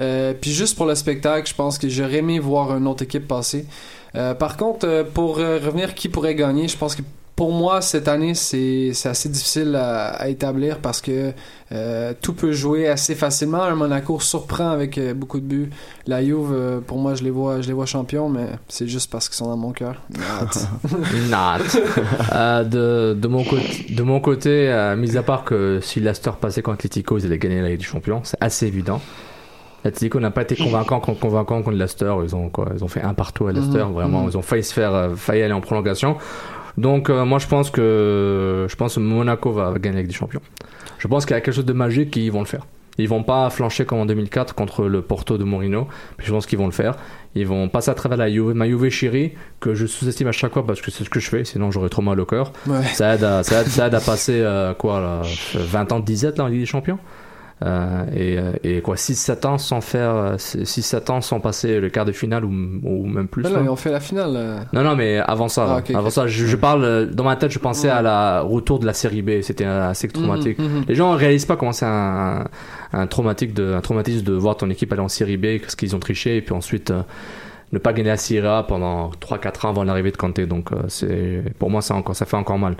[0.00, 3.26] Euh, puis juste pour le spectacle, je pense que j'aurais aimé voir une autre équipe
[3.26, 3.66] passer.
[4.14, 7.02] Euh, par contre, euh, pour euh, revenir qui pourrait gagner, je pense que
[7.38, 11.32] pour moi, cette année, c'est assez difficile à, à établir parce que
[11.70, 13.62] euh, tout peut jouer assez facilement.
[13.62, 15.70] Un Monaco surprend avec euh, beaucoup de buts.
[16.08, 19.08] La Juve, euh, pour moi, je les vois, je les vois champions, mais c'est juste
[19.12, 20.02] parce qu'ils sont dans mon cœur.
[21.30, 21.78] Not.
[22.34, 26.32] Euh, de, de, mon côté, de mon côté, euh, mis à part que si Leicester
[26.40, 29.00] passait contre Atletico, ils allaient gagner la Ligue des Champions, c'est assez évident.
[29.84, 32.12] L'Atletico n'a pas été convaincant contre, convaincant contre Leicester.
[32.24, 33.84] Ils ont, quoi, ils ont fait un partout à Leicester.
[33.84, 34.30] Mhm, Vraiment, mhm.
[34.30, 36.16] ils ont failli se faire, euh, failli aller en prolongation.
[36.78, 40.40] Donc, euh, moi, je pense que, je pense que Monaco va gagner Ligue des Champions.
[40.98, 42.66] Je pense qu'il y a quelque chose de magique qu'ils vont le faire.
[42.98, 45.86] Ils vont pas flancher comme en 2004 contre le Porto de Mourinho.
[46.18, 46.96] Je pense qu'ils vont le faire.
[47.36, 50.52] Ils vont passer à travers la Juve, ma Juve chérie, que je sous-estime à chaque
[50.52, 52.52] fois parce que c'est ce que je fais, sinon j'aurais trop mal au cœur.
[52.66, 52.82] Ouais.
[52.94, 55.22] Ça, aide à, ça, aide, ça aide à passer euh, quoi, là,
[55.54, 56.98] 20 ans de disette là, en Ligue des Champions?
[57.64, 61.88] Euh, et, euh, et quoi 6-7 ans sans faire euh, 6-7 ans sans passer le
[61.90, 63.62] quart de finale ou, ou même plus Mais là, hein.
[63.64, 64.32] ils ont fait la finale.
[64.36, 64.58] euh.
[64.72, 66.12] Non, non, mais avant ça, Ah, ok, avant ok.
[66.12, 68.92] ça, je, je parle euh, dans ma tête, je pensais à la retour de la
[68.92, 69.40] série B.
[69.42, 70.58] C'était euh, assez traumatique.
[70.60, 70.84] Mhm, mhm.
[70.88, 72.44] Les gens réalisent pas comment c'est un,
[72.92, 75.96] un, traumatique de, un traumatisme de voir ton équipe aller en série B parce qu'ils
[75.96, 77.02] ont triché et puis ensuite euh,
[77.72, 80.40] ne pas gagner la Serie A pendant 3-4 ans avant l'arrivée de Conte.
[80.40, 82.76] Donc, euh, c'est pour moi, ça, encore, ça fait encore mal.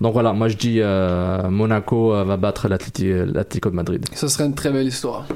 [0.00, 4.06] Donc voilà, moi je dis euh, Monaco euh, va battre l'Atlético de Madrid.
[4.14, 5.26] Ce serait une très belle histoire.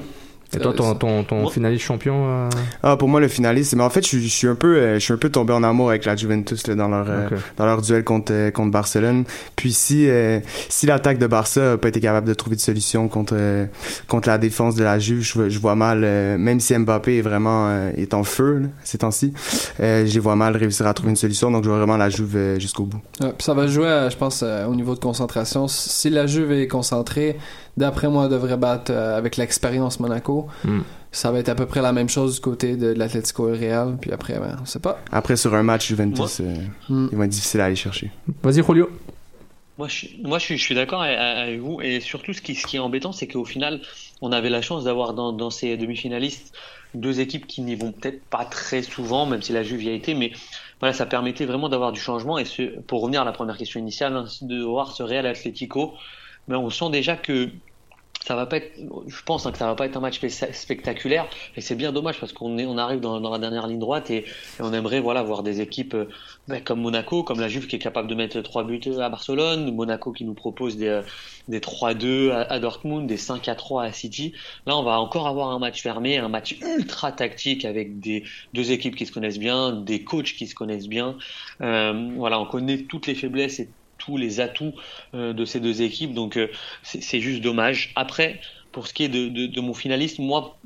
[0.56, 2.48] Et toi, ton, ton, ton Moi- finaliste champion euh,
[2.82, 4.94] Ah, pour moi, le finaliste, mais en fait, je, suis- je suis un peu, euh,
[4.94, 7.66] je suis un peu tombé en amour avec la Juventus là, dans leur, euh, dans
[7.66, 9.24] leur duel contre, euh, contre Barcelone.
[9.56, 13.08] Puis si, euh, si l'attaque de Barça a pas été capable de trouver de solution
[13.08, 13.66] contre, euh,
[14.08, 17.18] contre la défense de la Juve, je, vois- je vois mal, euh, même si Mbappé
[17.18, 19.32] est vraiment, euh, est en feu, là, ces temps-ci,
[19.80, 21.50] euh, je les vois mal réussir à trouver une solution.
[21.50, 23.00] Donc, je vois vraiment la Juve euh, jusqu'au bout.
[23.20, 25.68] Ouais, puis ça va jouer, euh, je pense, euh, au niveau de concentration.
[25.68, 27.36] Si la Juve est concentrée,
[27.76, 30.48] d'après moi, devrait battre euh, avec l'expérience Monaco.
[30.64, 30.80] Hmm.
[31.12, 33.96] Ça va être à peu près la même chose du côté de l'Atlético et Real.
[34.00, 35.00] Puis après, ben, on sait pas.
[35.12, 36.54] Après, sur un match Juventus, euh,
[36.88, 37.08] Hmm.
[37.12, 38.10] il va être difficile à aller chercher.
[38.42, 38.90] Vas-y, Julio.
[39.78, 41.80] Moi, je, suis- moi, je suis, je suis d'accord avec- avec vous.
[41.80, 43.80] Et surtout, ce qui, ce qui est embêtant, c'est qu'au final,
[44.22, 46.52] on avait la chance d'avoir dans, dans ces demi-finalistes
[46.94, 49.92] deux équipes qui n'y vont peut-être pas très souvent, même si la Juve y a
[49.92, 50.14] été.
[50.14, 50.30] Mais
[50.78, 52.38] voilà, ça permettait vraiment d'avoir du changement.
[52.38, 55.94] Et ce, pour revenir à la première question initiale, hein, de voir ce Real Atlético,
[56.48, 57.50] mais on sent déjà que
[58.24, 58.72] ça va pas être,
[59.06, 60.18] je pense hein, que ça va pas être un match
[60.52, 64.10] spectaculaire et c'est bien dommage parce qu'on est, on arrive dans, la dernière ligne droite
[64.10, 64.24] et,
[64.60, 66.08] on aimerait voilà voir des équipes euh,
[66.48, 69.74] ben, comme Monaco, comme la Juve qui est capable de mettre trois buts à Barcelone,
[69.74, 71.02] Monaco qui nous propose des, euh,
[71.48, 74.32] des 3-2 à, Dortmund, des 5-3 à City.
[74.66, 78.24] Là, on va encore avoir un match fermé, un match ultra tactique avec des
[78.54, 81.18] deux équipes qui se connaissent bien, des coachs qui se connaissent bien.
[81.60, 83.68] Euh, voilà, on connaît toutes les faiblesses et
[84.04, 84.74] tous les atouts
[85.14, 86.48] euh, de ces deux équipes, donc euh,
[86.82, 87.92] c'est juste dommage.
[87.96, 88.40] Après,
[88.72, 90.58] pour ce qui est de, de, de mon finaliste, moi,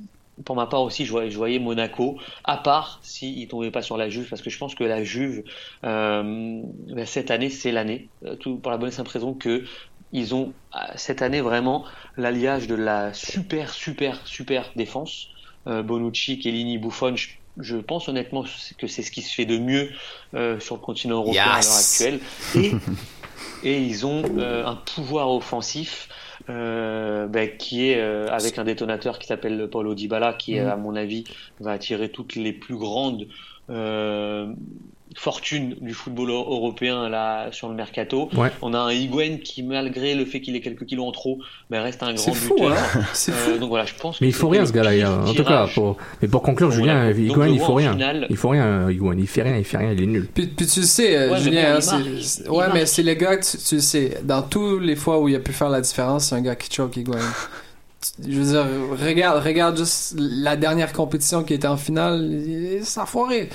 [0.44, 3.82] pour ma part aussi, je voyais, je voyais Monaco, à part s'ils ne tombaient pas
[3.82, 5.42] sur la Juve, parce que je pense que la Juve,
[5.84, 9.64] euh, ben, cette année, c'est l'année, euh, pour la bonne et simple raison que
[10.10, 10.54] ils ont
[10.96, 11.84] cette année vraiment
[12.16, 15.28] l'alliage de la super, super, super défense.
[15.66, 17.28] Euh, Bonucci, Chiellini, Buffon, je,
[17.60, 18.44] je pense honnêtement
[18.78, 19.90] que c'est ce qui se fait de mieux
[20.34, 21.66] euh, sur le continent européen Yes.
[21.66, 22.20] à l'heure actuelle.
[22.54, 22.72] Et
[23.64, 26.08] et ils ont euh, un pouvoir offensif
[26.48, 30.68] euh, ben, qui est euh, avec un détonateur qui s'appelle Paulo Dybala qui Mhm.
[30.68, 31.24] à mon avis
[31.60, 33.26] va attirer toutes les plus grandes
[33.70, 34.52] euh,
[35.16, 38.28] fortunes du football eu- européen là sur le mercato.
[38.36, 38.50] Ouais.
[38.62, 41.38] On a un Higuain qui malgré le fait qu'il ait quelques kilos en trop,
[41.70, 42.72] ben, reste un grand C'est fou, buteur.
[42.72, 43.00] hein.
[43.14, 43.58] C'est Euh, fou.
[43.58, 44.20] donc voilà, je pense.
[44.20, 44.92] Mais il faut rien ce gars-là.
[44.92, 45.96] pire En tout cas, pour...
[46.22, 47.08] mais pour conclure, Julien.
[47.08, 47.92] Donc, Higuain, il faut en rien.
[47.92, 49.14] finale- Il faut rien, Higuain.
[49.18, 50.28] Il fait rien, il fait rien, il est nul.
[50.32, 52.86] Puis, puis tu le sais, euh, Ouais, mais Julien, hein, c'est- Il ouais, mais marque.
[52.88, 55.52] c'est le gars, tu, tu le sais, dans tous les fois où il a pu
[55.52, 57.18] faire la différence, c'est un gars qui choke Higuain.
[58.24, 58.64] Je veux dire,
[59.04, 63.48] regarde, regarde juste la dernière compétition qui était en finale, il- ça a foiré.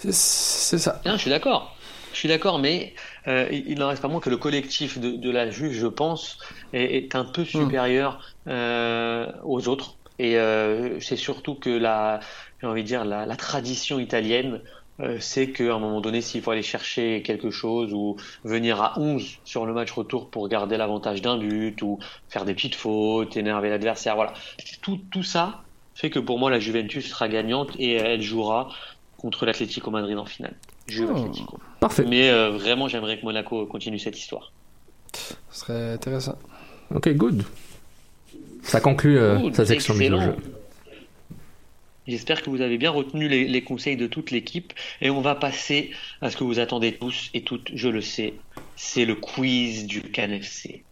[0.00, 1.00] C'est- ça.
[1.04, 1.76] Non, je suis d'accord.
[2.12, 2.94] Je suis d'accord, mais
[3.28, 6.38] euh, il n'en reste pas moins que le collectif de, de la Juve, je pense,
[6.72, 9.98] est, est un peu supérieur euh, aux autres.
[10.18, 12.20] Et euh, c'est surtout que la,
[12.60, 14.60] j'ai envie de dire, la, la tradition italienne,
[15.18, 19.38] c'est qu'à un moment donné, s'il faut aller chercher quelque chose ou venir à 11
[19.44, 21.98] sur le match retour pour garder l'avantage d'un but ou
[22.28, 24.34] faire des petites fautes, énerver l'adversaire, voilà.
[24.82, 28.68] Tout, tout ça fait que pour moi, la Juventus sera gagnante et elle jouera
[29.20, 30.54] contre l'Atlético Madrid en finale.
[30.88, 31.58] Juve Atlético.
[31.78, 32.04] Parfait.
[32.08, 34.52] Mais euh, vraiment, j'aimerais que Monaco continue cette histoire.
[35.12, 36.36] Ce serait intéressant.
[36.94, 37.44] Ok, good.
[38.62, 40.36] Ça conclut euh, Good, sa section mise au jeu.
[42.06, 45.34] J'espère que vous avez bien retenu les, les conseils de toute l'équipe et on va
[45.34, 45.90] passer
[46.22, 48.34] à ce que vous attendez tous et toutes, je le sais,
[48.74, 50.82] c'est le quiz du CanFC.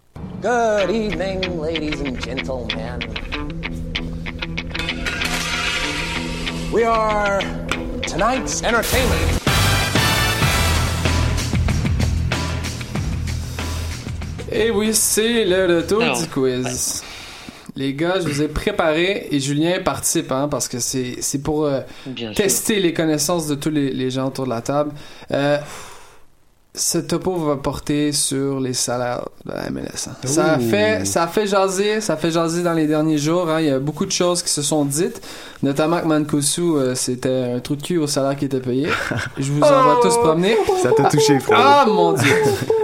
[0.42, 3.00] Good evening, ladies and gentlemen.
[6.70, 7.40] We are
[8.08, 9.38] tonight's entertainment.
[14.50, 17.02] Et oui, c'est le retour Alors, du quiz.
[17.76, 21.80] Les gars, je vous ai préparé et Julien participe hein, parce que c'est pour euh,
[22.16, 22.34] sûr.
[22.34, 24.90] tester les connaissances de tous les, les gens autour de la table.
[25.30, 25.58] Euh,
[26.78, 30.06] ce topo va porter sur les salaires de la MLS.
[30.08, 30.12] hein.
[30.24, 33.50] Ça a fait, ça a fait jaser, ça a fait jaser dans les derniers jours.
[33.50, 33.60] hein.
[33.60, 35.20] Il y a beaucoup de choses qui se sont dites,
[35.62, 38.88] notamment que Mancosu, euh, c'était un trou de cul au salaire qui était payé.
[39.38, 40.56] Je vous envoie tous promener.
[40.82, 41.58] Ça t'a touché, frère.
[41.60, 42.34] Ah mon dieu.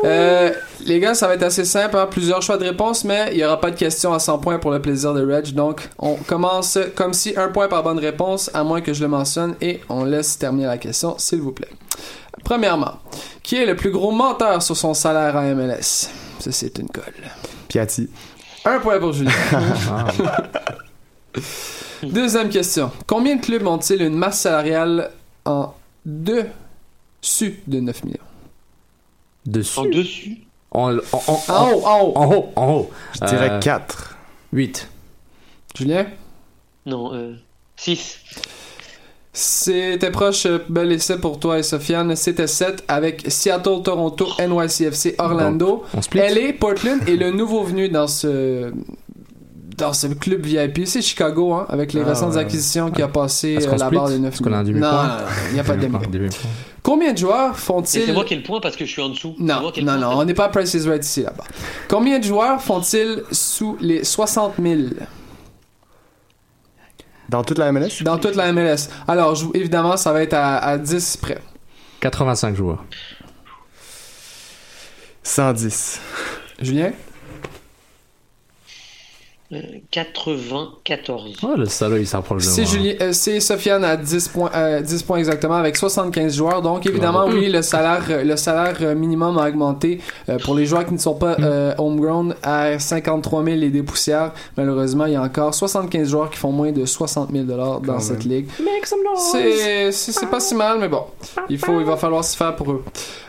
[0.05, 0.51] Euh,
[0.87, 1.97] les gars, ça va être assez simple.
[1.97, 2.07] hein.
[2.11, 4.71] Plusieurs choix de réponse, mais il n'y aura pas de questions à 100 points pour
[4.73, 5.55] le plaisir de Reg.
[5.55, 9.09] Donc, on commence comme si un point par bonne réponse, à moins que je le
[9.09, 11.69] mentionne, et on laisse terminer la question, s'il vous plaît.
[12.43, 12.95] Premièrement,
[13.43, 16.09] qui est le plus gros menteur sur son salaire à MLS
[16.39, 17.05] Ça, c'est une colle.
[17.69, 18.09] Piatti.
[18.65, 19.31] Un point pour Julien.
[22.03, 22.91] Deuxième question.
[23.07, 25.11] Combien de clubs ont-ils une masse salariale
[25.45, 25.75] en
[26.05, 28.19] dessus de 9 millions?
[29.47, 29.79] Dessus?
[29.79, 30.39] En dessus?
[30.71, 32.13] En, en, en, En haut, en haut.
[32.17, 32.91] En haut, en haut.
[33.15, 34.17] Je dirais Euh, 4.
[34.53, 34.89] 8.
[35.77, 36.07] Julien?
[36.87, 37.35] Non, euh,
[37.77, 38.19] 6.
[39.37, 42.15] C'était proche, euh, bel essai pour toi et Sofiane.
[42.15, 45.67] C'était 7 avec Seattle, Toronto, NYCFC, Orlando.
[45.67, 46.21] Donc, on split.
[46.21, 48.73] LA, Portland et le nouveau venu dans ce
[49.77, 52.39] dans ce club VIP, c'est Chicago, hein, avec les Ah, récentes ouais.
[52.43, 54.71] acquisitions qui a passé Est-ce euh, la barre des 9 Est-ce qu'on a un non,
[55.49, 56.29] il n'y a pas de demi.
[56.81, 58.03] Combien de joueurs font-ils?
[58.07, 59.35] C'est moi qui ai le point parce que je suis en dessous.
[59.41, 59.97] Non, non, point.
[59.99, 61.43] non, on n'est pas à Price is Right ici là-bas.
[61.89, 64.79] Combien de joueurs font-ils sous les 60 000
[67.29, 68.03] Dans toute la MLS?
[68.03, 68.89] dans toute la MLS?
[69.09, 71.39] Alors, je- évidemment, ça va être à, à 10 près.
[72.01, 72.85] 85 joueurs.
[75.23, 76.01] 110.
[76.61, 76.93] Julien?
[79.55, 81.37] Euh, 94.
[81.43, 82.71] Oh, le salaud, il s'approche de C'est moi.
[82.71, 86.63] Julien, euh, c'est Sofiane à 10 points, euh, 10 points exactement avec 75 joueurs.
[86.63, 90.85] Donc évidemment, oui, le salaire, euh, le salaire minimum a augmenté euh, pour les joueurs
[90.87, 94.33] qui ne sont pas euh, homegrown à 53 000 et des poussières.
[94.57, 97.95] Malheureusement, il y a encore 75 joueurs qui font moins de 60 000 dollars dans
[97.95, 98.35] Quand cette même.
[98.39, 98.49] ligue.
[99.17, 101.03] C'est c'est c'est pas si mal, mais bon,
[101.49, 102.85] il faut il va falloir s'y faire pour eux.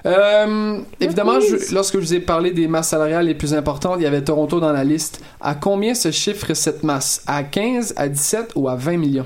[0.06, 4.04] Euh, évidemment, je- lorsque je vous ai parlé des masses salariales les plus importantes, il
[4.04, 5.22] y avait Toronto dans la liste.
[5.42, 9.26] À combien se chiffre cette masse À 15, à 17 ou à 20 millions?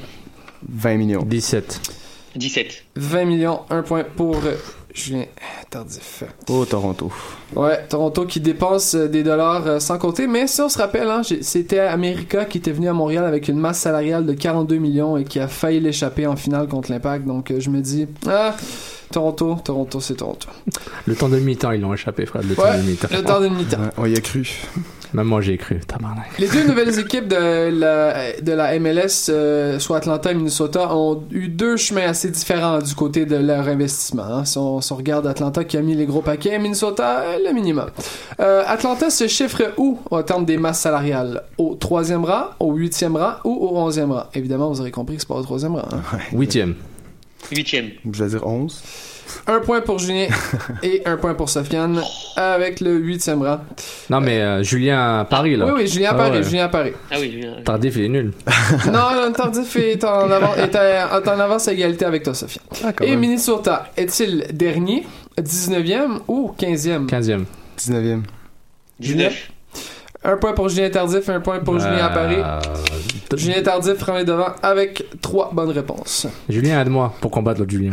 [0.68, 1.24] 20 millions.
[1.24, 1.80] 17.
[2.36, 2.84] 17.
[2.96, 4.56] 20 millions, un point pour euh,
[4.94, 5.26] Julien
[5.70, 6.24] Tardif.
[6.50, 7.12] Oh, Toronto.
[7.56, 11.10] Ouais, Toronto qui dépense euh, des dollars euh, sans compter, mais si on se rappelle,
[11.10, 15.18] hein, c'était America qui était venu à Montréal avec une masse salariale de 42 millions
[15.18, 17.26] et qui a failli l'échapper en finale contre l'Impact.
[17.26, 18.56] Donc je me dis, ah,
[19.12, 20.48] Toronto, Toronto, c'est Toronto.
[21.08, 22.44] Le temps de mi-temps, ils l'ont échappé, frère.
[22.48, 23.08] Le temps de mi-temps.
[23.12, 23.78] le temps d'une mi-temps.
[23.80, 24.48] Ouais, on y a cru.
[25.14, 25.80] Même moi, j'ai cru.
[25.80, 26.38] Tabarnak.
[26.38, 31.24] Les deux nouvelles équipes de la, de la MLS, euh, soit Atlanta et Minnesota, ont
[31.32, 34.22] eu deux chemins assez différents du côté de leur investissement.
[34.24, 34.46] hein.
[34.46, 37.52] Si, on, si on regarde Atlanta qui a mis les gros paquets, Minnesota, euh, le
[37.56, 37.88] minimum.
[38.40, 41.42] Euh, Atlanta se chiffre où en termes des masses salariales?
[41.58, 44.26] Au troisième rang, au huitième rang ou au onzième rang?
[44.36, 45.88] Évidemment, vous aurez compris que c'est pas au troisième rang.
[45.92, 46.18] hein.
[46.34, 46.76] Huitième.
[47.52, 47.90] Huitième.
[48.12, 48.82] Je vais dire 11.
[49.46, 50.28] Un point pour Julien
[50.84, 52.02] et un point pour Sofiane
[52.36, 53.60] avec le huitième rang.
[54.10, 55.66] Non, mais euh, Julien à Paris, là.
[55.68, 56.44] Oui, oui, Julien à Ah Paris, ouais.
[56.44, 56.94] Julien à Paris.
[57.12, 57.54] Ah oui, Julien.
[57.64, 58.34] Tardif, il est nul.
[58.88, 62.34] non, non, Tardif est en, avant, est à- est en avance à égalité avec toi,
[62.34, 62.60] Sophie.
[62.84, 63.20] Ah, Et même.
[63.20, 65.06] Minnesota est-il dernier,
[65.40, 67.44] 19e ou 15e 15e.
[67.78, 68.22] 19e.
[69.00, 69.52] 19.
[70.24, 72.36] Un point pour Julien Tardif, un point pour Julien à Paris.
[72.38, 72.60] Euh,
[73.38, 76.28] Julien Tardif prend les devants avec trois bonnes réponses.
[76.50, 77.92] Julien, aide-moi pour combattre l'autre Julien.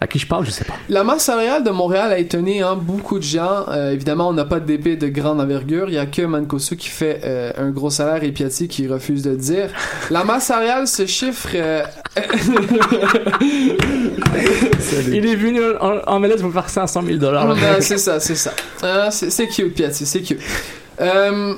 [0.00, 0.74] à qui je parle, je sais pas.
[0.88, 3.66] La masse salariale de Montréal a étonné hein, beaucoup de gens.
[3.68, 5.88] Euh, évidemment, on n'a pas d'épée de grande envergure.
[5.88, 9.22] Il y a que Mancosu qui fait euh, un gros salaire et Piatti qui refuse
[9.22, 9.70] de le dire.
[10.10, 11.48] La masse salariale se chiffre...
[11.54, 11.82] euh,
[15.08, 17.56] Il est venu en, en pour faire 500 000 dollars.
[17.80, 18.52] C'est ça, c'est ça.
[19.10, 20.40] C'est c'est cute, Piatti, c'est cute.
[21.02, 21.54] Euh,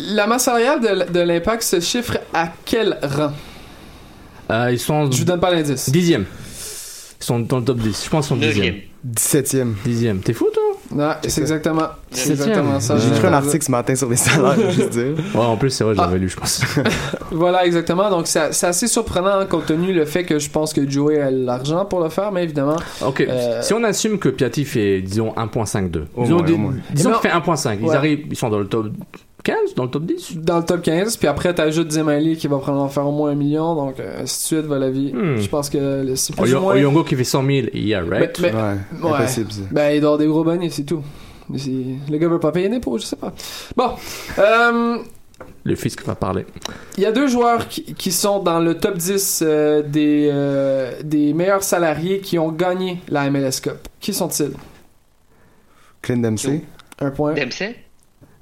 [0.00, 3.32] la masse salariale de, de l'impact se chiffre à quel rang?
[4.50, 5.88] Euh, ils sont Je vous donne pas l'indice.
[5.90, 6.26] dixième.
[7.20, 8.04] Ils sont dans le top 10.
[8.04, 8.74] Je pense qu'ils sont dixième.
[8.74, 8.82] 9e.
[9.16, 9.74] 17e.
[9.84, 10.20] Dixième.
[10.20, 10.62] T'es fou, toi?
[11.22, 12.96] C'est exactement, c'est exactement ça.
[12.98, 15.14] J'ai écrit un article ce matin sur les salaires, je veux juste dire.
[15.34, 16.10] Ouais, en plus, c'est vrai, je Ah.
[16.16, 16.62] lu, je pense.
[17.30, 18.10] Voilà, exactement.
[18.10, 21.20] Donc, c'est c'est assez surprenant hein, compte tenu le fait que je pense que Joey
[21.20, 22.76] a l'argent pour le faire, mais évidemment.
[23.04, 26.04] Ok, Euh, si on assume que Piatti fait, disons, 1.52.
[26.16, 27.18] Au Disons, moins, des- disons Non.
[27.18, 27.78] qu'il fait 1.5.
[27.80, 27.96] Ils Ouais.
[27.96, 28.86] arrivent, ils sont dans le top
[29.44, 30.38] 15, dans le top 10.
[30.38, 33.30] Dans le top 15, puis après t'ajoutes Zemali qui va prendre en faire au moins
[33.30, 35.12] un million, donc euh, ainsi de suite va la vie.
[35.12, 35.36] Hmm.
[35.36, 36.74] Je pense que c'est plus Oyo- ou moins.
[36.74, 38.38] Oyongo qui fait 100 000, yeah, right?
[38.40, 38.60] Mais- Ouais,
[39.02, 39.10] Ouais.
[39.18, 39.50] impossible.
[39.70, 41.02] Ben, il doit avoir des gros bonnets, c'est tout.
[41.50, 41.58] Mais
[42.10, 43.32] Le gars veut pas payer d'impôts, je sais pas.
[43.76, 43.90] Bon,
[44.38, 44.96] euh,
[45.64, 46.46] Le fisc va parler.
[46.96, 50.92] il y a deux joueurs qui, qui sont dans le top 10 euh, des, euh,
[51.04, 53.76] des meilleurs salariés qui ont gagné la MLS Cup.
[54.00, 54.52] Qui sont-ils?
[56.00, 56.62] Clint Dempsey.
[57.00, 57.34] Un point.
[57.34, 57.76] Dempsey?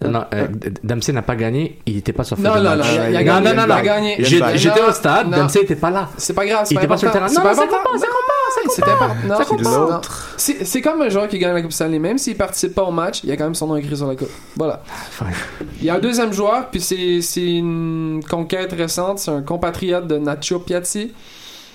[0.08, 2.78] Non, euh, D- Dempsey n'a pas gagné, il était pas sur Non, de non, match.
[2.78, 3.82] non, il a- non, gagné, non, non, non.
[3.82, 4.16] gagné.
[4.18, 5.36] J'étais Non, au stade, non.
[5.38, 6.08] Dempsey était pas là.
[6.16, 7.28] C'est pas grave, c'est Il pas pas sur le terrain.
[7.28, 9.62] C'est Non, pas non, ça compte pas, ça Non, compte pas, ça non, compte c'est
[9.62, 9.70] pas.
[9.70, 10.92] Non, non.
[10.92, 13.28] Comme un joueur qui gagne la Coupe Stanley, même s'il participe pas au match, il
[13.30, 14.30] y a quand même son nom écrit sur la coupe.
[14.56, 14.82] Voilà.
[15.80, 17.22] Il y a un deuxième joueur, puis c'est
[17.56, 21.12] une conquête récente, c'est un compatriote de Nacho Piatti.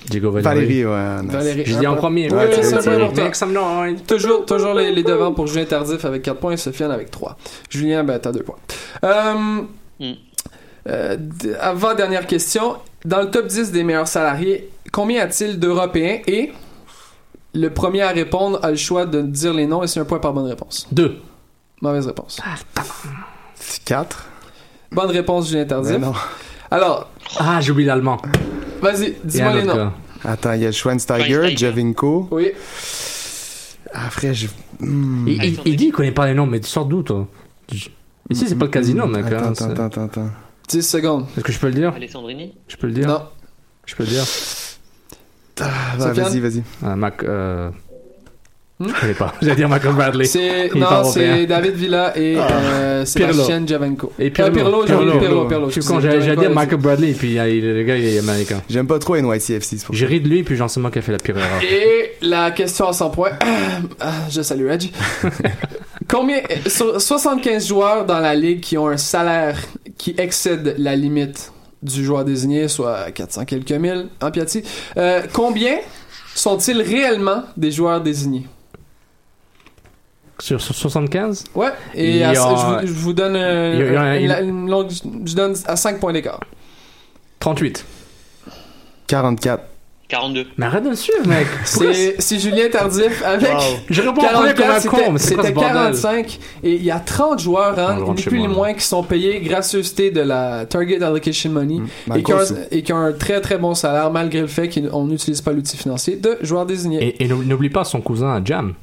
[0.06, 0.44] Diego Valeri.
[0.84, 1.24] Valérie, ouais.
[1.24, 1.32] nice.
[1.32, 1.64] Valérie.
[1.66, 2.30] J'ai dit en premier.
[2.32, 4.04] Oui, Ouais, oui, tu c'est noise.
[4.08, 7.36] Toujours, toujours les, les devants pour Julien Tardif avec 4 points et Sofiane avec 3.
[7.70, 8.58] Julien, ben, t'as 2 points.
[9.04, 9.62] Euh,
[10.00, 10.12] Hmm.
[10.88, 11.18] euh,
[11.60, 16.20] avant dernière question, dans le top 10 des meilleurs salariés, combien a-t-il d'Européens?
[16.28, 16.52] Et
[17.56, 20.20] le premier à répondre a le choix de dire les noms et c'est un point
[20.20, 20.88] par bonne réponse.
[20.92, 21.18] Deux.
[21.82, 22.40] Mauvaise réponse.
[23.56, 24.26] C'est 4.
[24.92, 25.92] Bonne réponse, Julien Tardif.
[25.94, 26.14] Mais non.
[26.70, 28.18] Alors, Ah, j'ai oublié l'allemand.
[28.82, 29.92] Vas-y, dis-moi les noms.
[30.24, 31.56] Attends, il y a Schweinsteiger.
[31.56, 32.28] Javinko.
[32.32, 32.52] Oui,
[33.94, 34.48] Après, je.
[34.80, 35.28] Hmm.
[35.28, 37.28] Il, il- il dit qu'il connaît pas les noms, mais tu sors d'où, toi
[38.30, 39.26] Ici, c'est pas le casino, mec.
[39.26, 40.30] Attends, hein, attends, c'est- attends, attends, attends.
[40.68, 41.26] 10 secondes.
[41.38, 43.22] Est-ce que je peux le dire Alessandrini Je peux le dire Non.
[43.86, 44.24] Je peux le dire
[45.62, 46.64] Ah, bah, vas-y, vas-y.
[46.84, 47.70] Euh, Mac, euh,
[48.80, 49.34] Je connais pas.
[49.42, 50.26] J'allais dire Michael Bradley.
[50.26, 51.48] C'est, non, c'est.
[51.48, 52.48] David Villa et Ah.
[52.52, 54.14] euh, Sébastien Javenko.
[54.20, 54.84] Et Euh, Pirlo.
[54.86, 55.66] Pirlo, Pirlo, Pirlo.
[55.68, 56.52] Je suis excusez, con, j'allais dire.
[56.54, 57.46] Michael Bradley, et puis euh,
[57.78, 58.62] le gars, il est américain.
[58.70, 61.12] J'aime pas trop NYCFC, J'ai ri de lui, puis j'en sais moi qui a fait
[61.12, 61.62] la pire erreur.
[61.64, 63.32] Et la question à 100 points.
[64.00, 64.92] Ah, je salue Reggie.
[66.08, 69.58] Combien, sur 75 joueurs dans la ligue qui ont un salaire
[69.98, 71.52] qui excède la limite
[71.82, 74.64] du joueur désigné, soit 400 quelques mille en Piatti,
[74.98, 75.78] euh, combien
[76.36, 78.46] sont-ils réellement des joueurs désignés?
[80.40, 84.42] Sur, sur 75 Ouais, et à- a- je, vous, je vous donne, euh, a- a
[84.42, 84.92] une- longue-
[85.26, 86.40] je donne à 5 points d'écart.
[87.40, 87.84] 38.
[89.08, 89.64] 44.
[90.10, 90.46] 42.
[90.58, 91.46] Mais arrête de le suivre, mec.
[91.66, 93.60] C'est Julien Tardif avec Wow.
[93.90, 94.36] Je réponds comme
[94.70, 95.74] un c'était- con, mais c'est quoi C'était ce bordel?
[95.74, 99.04] 45 et il y a 30 joueurs, hein, ni plus ni moi, moins, qui sont
[99.04, 101.82] payés gracieuseté de la Target Allocation Money
[102.16, 102.54] et, qui ont, Marcos.
[102.72, 105.76] et qui ont un très très bon salaire malgré le fait qu'on n'utilise pas l'outil
[105.76, 107.16] financier de joueurs désignés.
[107.22, 108.76] Et, n'oublie pas son cousin Jam.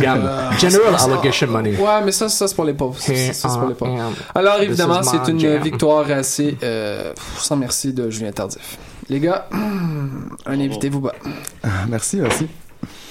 [0.00, 0.22] Jam.
[0.24, 1.76] Euh, General Allocation Money.
[1.76, 2.98] Ouais, mais ça, ça c'est pour les pauvres.
[2.98, 4.12] Ça, ça, c'est pour les pauvres.
[4.34, 5.62] Alors évidemment, c'est une jam.
[5.62, 8.78] victoire assez euh, sans merci de Julien Tardif.
[9.08, 9.48] Les gars,
[10.46, 11.14] un invité vous bat.
[11.88, 12.46] Merci, merci.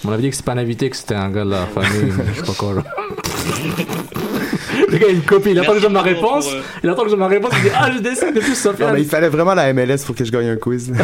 [0.06, 2.14] On avait dit que c'était pas un invité, que c'était un gars de la famille,
[2.18, 2.74] mais je sais pas quoi.
[2.74, 2.84] là.
[4.90, 6.48] Le gars, il me copie, il attend que je donne ma réponse.
[6.54, 8.50] euh, Il attend que je donne ma réponse, il dit Ah, je décide de plus
[8.50, 8.94] Non, Sofiane.
[8.94, 10.94] mais il fallait vraiment la MLS pour que je gagne un quiz.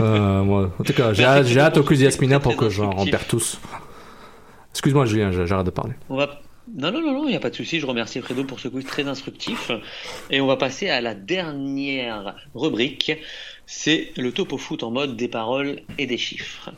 [0.00, 2.90] Euh, moi, en tout cas, j'ai hâte, j'ai hâte au quiz Yasmina pour que j'en
[3.04, 3.58] perde tous.
[4.70, 5.94] Excuse-moi, Julien, j'arrête de parler.
[6.08, 6.40] On va...
[6.72, 7.80] Non, non, non, non, il n'y a pas de souci.
[7.80, 9.72] Je remercie Fredo pour ce quiz très instructif.
[10.30, 13.12] Et on va passer à la dernière rubrique.
[13.66, 16.70] C'est le topo foot en mode des paroles et des chiffres.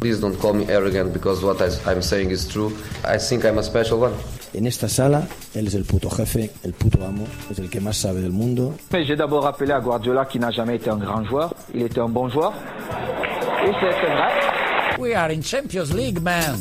[0.00, 2.72] Please don't call me arrogant because what I'm saying is true.
[3.04, 4.14] I think I'm a special one.
[4.54, 7.98] En esta sala, él es el puto jefe, el puto amo, es el que más
[7.98, 8.74] sabe del mundo.
[8.92, 11.54] Mais j'ai d'abord rappelé à Guardiola qui n'a jamais été un grand joueur.
[11.74, 12.54] Il était un bon joueur.
[13.62, 14.98] Et c'est vrai.
[14.98, 16.56] We are in Champions League, man.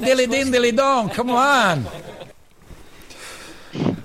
[0.00, 1.82] Dilly din, dilly dong, come on.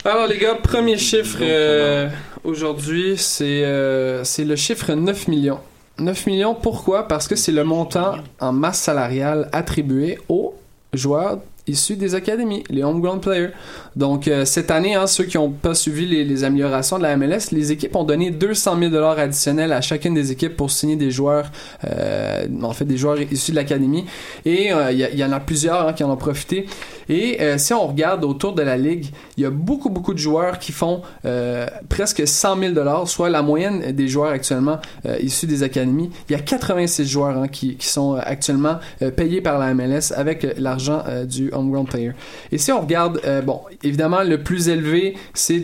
[0.03, 2.09] Alors les gars, premier chiffre euh,
[2.43, 5.59] aujourd'hui, c'est euh, c'est le chiffre 9 millions.
[5.99, 7.07] 9 millions, pourquoi?
[7.07, 10.53] Parce que c'est le montant en masse salariale attribué aux
[10.93, 13.49] joueurs issus des académies, les homegrown players.
[13.95, 17.49] Donc euh, cette année, hein, ceux qui n'ont pas suivi les, améliorations de la MLS,
[17.51, 21.09] les équipes ont donné 200 000 dollars additionnels à chacune des équipes pour signer des
[21.09, 21.51] joueurs,
[21.85, 24.05] euh, en fait des joueurs issus de l'académie.
[24.45, 26.67] Et euh, il y, a- il y en a plusieurs hein, qui en ont profité.
[27.09, 30.19] Et euh, si on regarde autour de la ligue, il y a beaucoup beaucoup de
[30.19, 35.17] joueurs qui font euh, presque 100 000 dollars, soit la moyenne des joueurs actuellement euh,
[35.21, 36.09] issus des académies.
[36.29, 38.79] Il y a 86 joueurs hein, qui, sont actuellement
[39.15, 42.11] payés par la MLS avec l'argent du homegrown player.
[42.51, 45.61] Et si on regarde, bon, évidemment le plus élevé c'est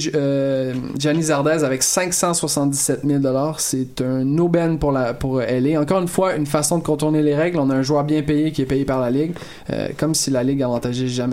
[0.97, 3.59] Gianni Zardes avec 577 000 dollars.
[3.59, 5.79] C'est un aubaine pour la pour LA.
[5.81, 7.59] Encore une fois, une façon de contourner les règles.
[7.59, 9.33] On a un joueur bien payé qui est payé par la ligue,
[9.97, 11.30] comme si la ligue avantageait jamais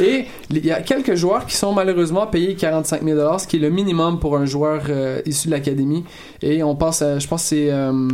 [0.00, 3.56] Et il y a quelques joueurs qui sont malheureusement payés 45 000 dollars, ce qui
[3.56, 6.04] est le minimum pour un joueur euh, issu de l'académie.
[6.42, 8.08] Et on pense, à, je pense c'est euh,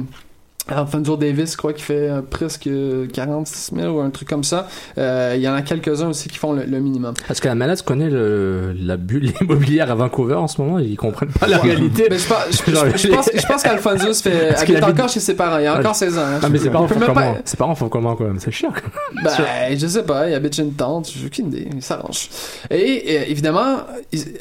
[0.68, 2.68] Alfonso Davis, je crois, qui fait euh, presque
[3.12, 4.66] 46 000 ou un truc comme ça.
[4.98, 7.14] Euh, Il y en a quelques-uns aussi qui font le, le minimum.
[7.30, 10.96] Est-ce que la MLS connaît le, la bulle immobilière à Vancouver en ce moment Ils
[10.96, 11.70] comprennent pas la Ouais.
[11.70, 12.08] réalité.
[12.10, 14.74] Mais je pense, je, Genre, je- je pense, je pense qu'Alfonso se fait Parce qu'il
[14.76, 15.58] habite habite- encore chez ses parents.
[15.58, 16.22] Il a encore Ah, 16 ans.
[16.22, 16.40] hein.
[16.42, 17.34] Ah, mais ses parents font même comment?
[17.34, 18.38] pas- Ses parents font comment quand même?
[18.40, 18.72] C'est chiant.
[19.24, 19.30] Ben,
[19.78, 22.28] je sais pas, il habite chez une tante, j'ai aucune idée, il s'arrange.
[22.70, 23.76] Et euh, évidemment,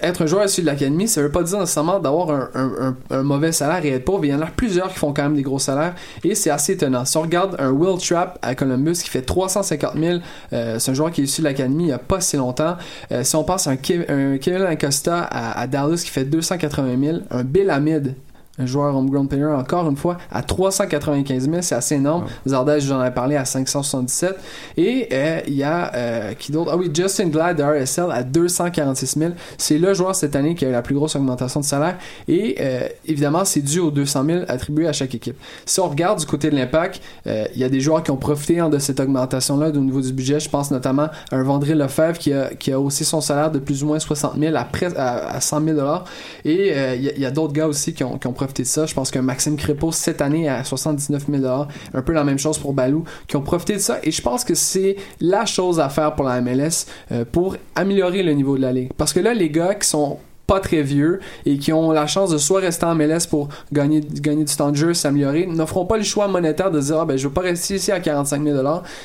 [0.01, 2.95] être un joueur issu de l'académie, ça veut pas dire nécessairement d'avoir un, un- un-
[3.17, 4.25] un mauvais salaire et être pauvre.
[4.25, 6.73] Il y en a plusieurs qui font quand même des gros salaires et c'est assez
[6.73, 7.05] étonnant.
[7.05, 10.19] Si on regarde un Will Trapp à Columbus qui fait 350 000,
[10.53, 12.77] euh, c'est un joueur qui est issu de l'académie il y a pas si longtemps.
[13.11, 17.17] Euh, si on passe un, un Kevin Acosta à, à Dallas qui fait 280 000,
[17.29, 18.15] un Bill Hamid
[18.57, 22.25] un joueur homegrown player encore une fois à 395 000 c'est assez énorme.
[22.47, 24.35] Zardes j'en ai parlé à 577
[24.77, 26.71] et euh, il y a euh, qui d'autre?
[26.73, 30.65] Ah oui Justin Glad de RSL à 246 000 c'est le joueur cette année qui
[30.65, 31.97] a eu la plus grosse augmentation de salaire.
[32.27, 35.37] Et euh, évidemment c'est dû aux 200 000 attribués à chaque équipe.
[35.65, 38.17] Si on regarde du côté de l'impact euh, il y a des joueurs qui ont
[38.17, 40.39] profité hein, de cette augmentation là au niveau du budget.
[40.39, 43.59] Je pense notamment à un Vandré Lefebvre qui a, qui a haussé son salaire de
[43.59, 46.05] plus ou moins 60 000 à, à, à 100 000 dollars.
[46.45, 48.67] Et euh, il y a- a, d'autres gars aussi qui ont, qui ont profité de
[48.67, 48.85] ça.
[48.85, 51.45] Je pense que Maxime Crépeau, cette année, à 79 000
[51.93, 53.99] un peu la même chose pour Balou, qui ont profité de ça.
[54.03, 58.23] Et je pense que c'est la chose à faire pour la MLS euh, pour améliorer
[58.23, 58.91] le niveau de la ligue.
[58.97, 62.29] Parce que là, les gars qui sont pas très vieux et qui ont la chance
[62.29, 65.85] de soit rester en MLS pour gagner, gagner du temps de jeu, s'améliorer, ne feront
[65.85, 68.43] pas le choix monétaire de dire ah, ben je veux pas rester ici à 45
[68.43, 68.55] 000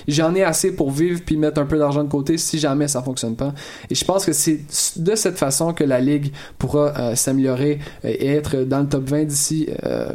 [0.09, 3.03] j'en ai assez pour vivre puis mettre un peu d'argent de côté si jamais ça
[3.03, 3.53] fonctionne pas.
[3.89, 4.61] Et je pense que c'est
[4.97, 9.25] de cette façon que la ligue pourra euh, s'améliorer et être dans le top 20
[9.25, 10.13] d'ici euh,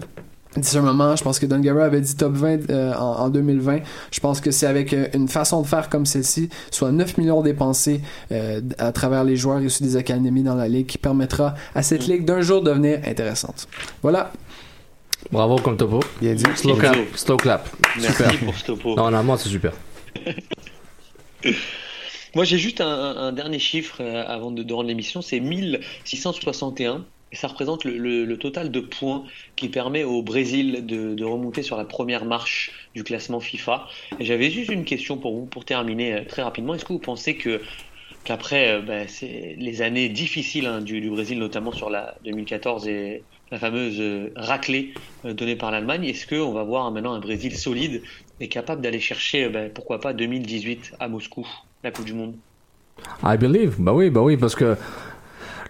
[0.61, 1.15] d'ici un moment.
[1.15, 3.79] Je pense que Don Guerra avait dit top 20 euh, en, en 2020.
[4.11, 7.41] Je pense que c'est avec euh, une façon de faire comme celle-ci, soit 9 millions
[7.41, 8.01] dépensés
[8.31, 12.07] euh, à travers les joueurs issus des académies dans la ligue, qui permettra à cette
[12.07, 13.67] ligue d'un jour devenir intéressante.
[14.01, 14.31] Voilà.
[15.31, 16.01] Bravo comme topo.
[16.21, 16.43] Bien dit.
[16.55, 16.95] Slow clap.
[17.15, 17.67] Slow clap.
[17.99, 18.39] Merci super.
[18.39, 18.95] pour ce topo.
[18.95, 19.73] Non, non, moi c'est super.
[22.33, 27.05] Moi, j'ai juste un, un dernier chiffre avant de, de rendre l'émission, c'est 1661.
[27.35, 29.23] Ça représente le, total de points
[29.55, 33.87] qui permet au Brésil de, remonter sur la première marche du classement FIFA.
[34.19, 36.75] J'avais juste une question pour vous, pour terminer euh, très rapidement.
[36.75, 37.61] Est-ce que vous pensez que
[38.23, 43.59] qu'après euh, c'est les années difficiles hein, du, Brésil, notamment sur la 2014 et la
[43.59, 48.01] fameuse euh, raclée donnée par l'Allemagne, est-ce qu'on va voir maintenant un Brésil solide
[48.39, 51.47] et capable d'aller chercher, ben, pourquoi pas, 2018 à Moscou,
[51.83, 52.35] la Coupe du Monde?
[53.23, 53.75] I believe.
[53.79, 54.77] Bah oui, bah oui, parce que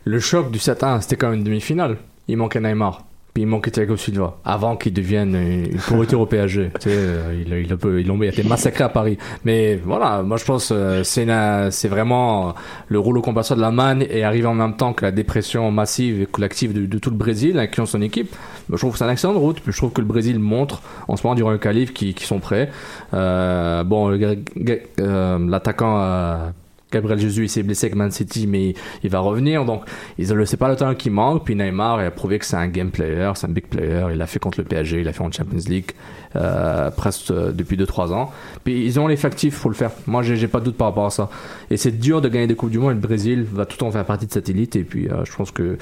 [0.06, 1.97] le choc du 7-1, c'était quand même une demi-finale.
[2.28, 3.03] Il manquait Neymar.
[3.36, 4.38] Puis il manquait Thiago Silva.
[4.45, 6.72] Avant qu'il devienne une une pourriture au PSG.
[6.80, 9.18] Tu sais, euh, il, il, a il a été massacré à Paris.
[9.43, 12.56] Mais voilà, moi je pense euh, c'est vraiment
[12.88, 16.22] le rouleau compresseur de la manne et arrive en même temps que la dépression massive
[16.22, 18.34] et collective de, tout le Brésil, incluant son équipe.
[18.72, 19.62] Je trouve que c'est un de route.
[19.68, 22.39] Je trouve que le Brésil montre en ce moment durant le qualif qui, qui sont
[22.39, 22.72] prêts.
[23.14, 26.51] Euh, bon, euh, l'attaquant euh,
[26.92, 28.74] Gabriel Jesus il s'est blessé avec Man City mais
[29.04, 29.66] il va revenir.
[29.66, 29.84] Donc
[30.18, 31.46] ils le c'est pas le temps qui manque.
[31.46, 34.08] Puis Neymar il a prouvé que c'est un game player c'est un big player.
[34.12, 35.92] Il l'a fait contre le PSG il l'a fait en Champions League
[36.36, 38.32] euh, presque euh, depuis 2-3 ans.
[38.64, 39.92] Puis ils ont l'effectif pour le faire.
[40.08, 41.30] Moi j'ai pas de doute par rapport à ça.
[41.70, 42.92] Et c'est dur de gagner des coupes du monde.
[42.92, 44.76] Et le Brésil va tout en faire partie de cette élite.
[44.76, 45.78] Et puis euh, je pense que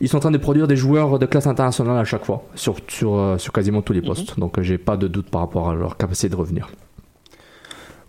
[0.00, 2.76] ils sont en train de produire des joueurs de classe internationale à chaque fois sur
[2.88, 4.38] sur sur quasiment tous les postes.
[4.38, 6.68] Donc euh, j'ai pas de doute par rapport à leur capacité de revenir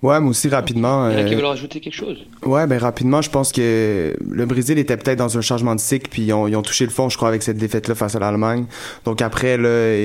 [0.02, 1.10] Ouais, moi aussi rapidement.
[1.10, 3.52] Il y en a qui euh, veulent rajouter quelque chose Ouais, ben rapidement, je pense
[3.52, 6.62] que le Brésil était peut-être dans un changement de cycle, puis ils ont, ils ont
[6.62, 8.66] touché le fond, je crois, avec cette défaite-là face à l'Allemagne.
[9.04, 9.96] Donc après, là,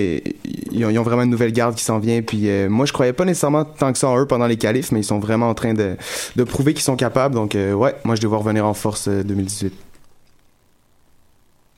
[0.72, 2.22] ils ont, ils ont vraiment une nouvelle garde qui s'en vient.
[2.22, 4.90] Puis euh, moi, je croyais pas nécessairement tant que ça en eux pendant les qualifs,
[4.90, 5.96] mais ils sont vraiment en train de,
[6.34, 7.36] de prouver qu'ils sont capables.
[7.36, 9.72] Donc euh, ouais, moi, je les vois revenir en force euh, 2018.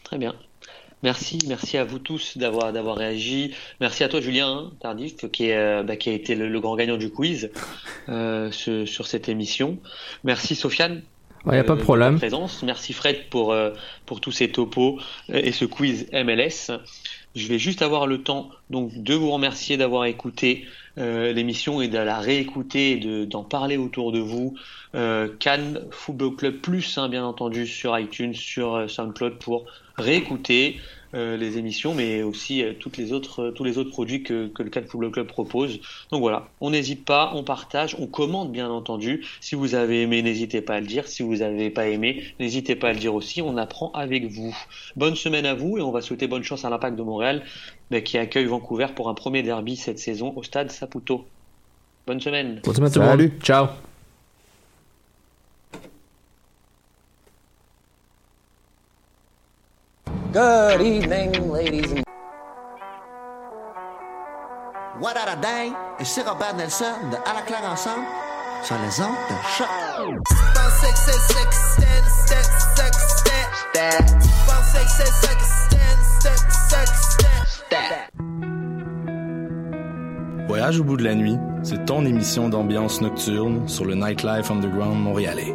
[0.04, 0.34] Très bien.
[1.02, 3.52] Merci, merci à vous tous d'avoir d'avoir réagi.
[3.80, 6.60] Merci à toi Julien hein, Tardif qui, est, euh, bah, qui a été le, le
[6.60, 7.50] grand gagnant du quiz
[8.08, 9.78] euh, ce- sur cette émission.
[10.24, 11.02] Merci Sofiane.
[11.44, 12.16] Ouais, y a pas de ta problème.
[12.18, 12.62] présence.
[12.64, 13.70] Merci Fred pour euh,
[14.06, 14.98] pour tous ces topos
[15.30, 16.72] euh, et ce quiz MLS.
[17.36, 20.64] Je vais juste avoir le temps donc de vous remercier d'avoir écouté
[20.98, 24.56] euh, l'émission et de la réécouter et de- d'en parler autour de vous.
[24.94, 29.66] Euh, Cannes Football Club Plus, hein, bien entendu, sur iTunes, sur euh, SoundCloud pour
[29.98, 30.78] réécouter
[31.14, 34.48] euh, les émissions, mais aussi euh, toutes les autres, euh, tous les autres produits que,
[34.48, 35.80] que le Cannes Football Club propose.
[36.10, 39.24] Donc voilà, on n'hésite pas, on partage, on commente bien entendu.
[39.40, 41.06] Si vous avez aimé, n'hésitez pas à le dire.
[41.06, 43.40] Si vous n'avez pas aimé, n'hésitez pas à le dire aussi.
[43.40, 44.54] On apprend avec vous.
[44.96, 47.44] Bonne semaine à vous et on va souhaiter bonne chance à l'Impact de Montréal
[47.90, 51.24] bah, qui accueille Vancouver pour un premier derby cette saison au stade Saputo.
[52.06, 52.60] Bonne semaine.
[52.64, 53.30] Bonne semaine tout le monde.
[53.42, 53.68] ciao
[60.32, 62.02] Good evening, ladies and
[65.00, 65.72] What a day!
[66.00, 68.04] Et c'est Robert Nelson de À la claire ensemble
[68.62, 69.68] sur les ondes de choc.
[80.48, 84.98] Voyage au bout de la nuit, c'est ton émission d'ambiance nocturne sur le Nightlife Underground
[84.98, 85.54] montréalais.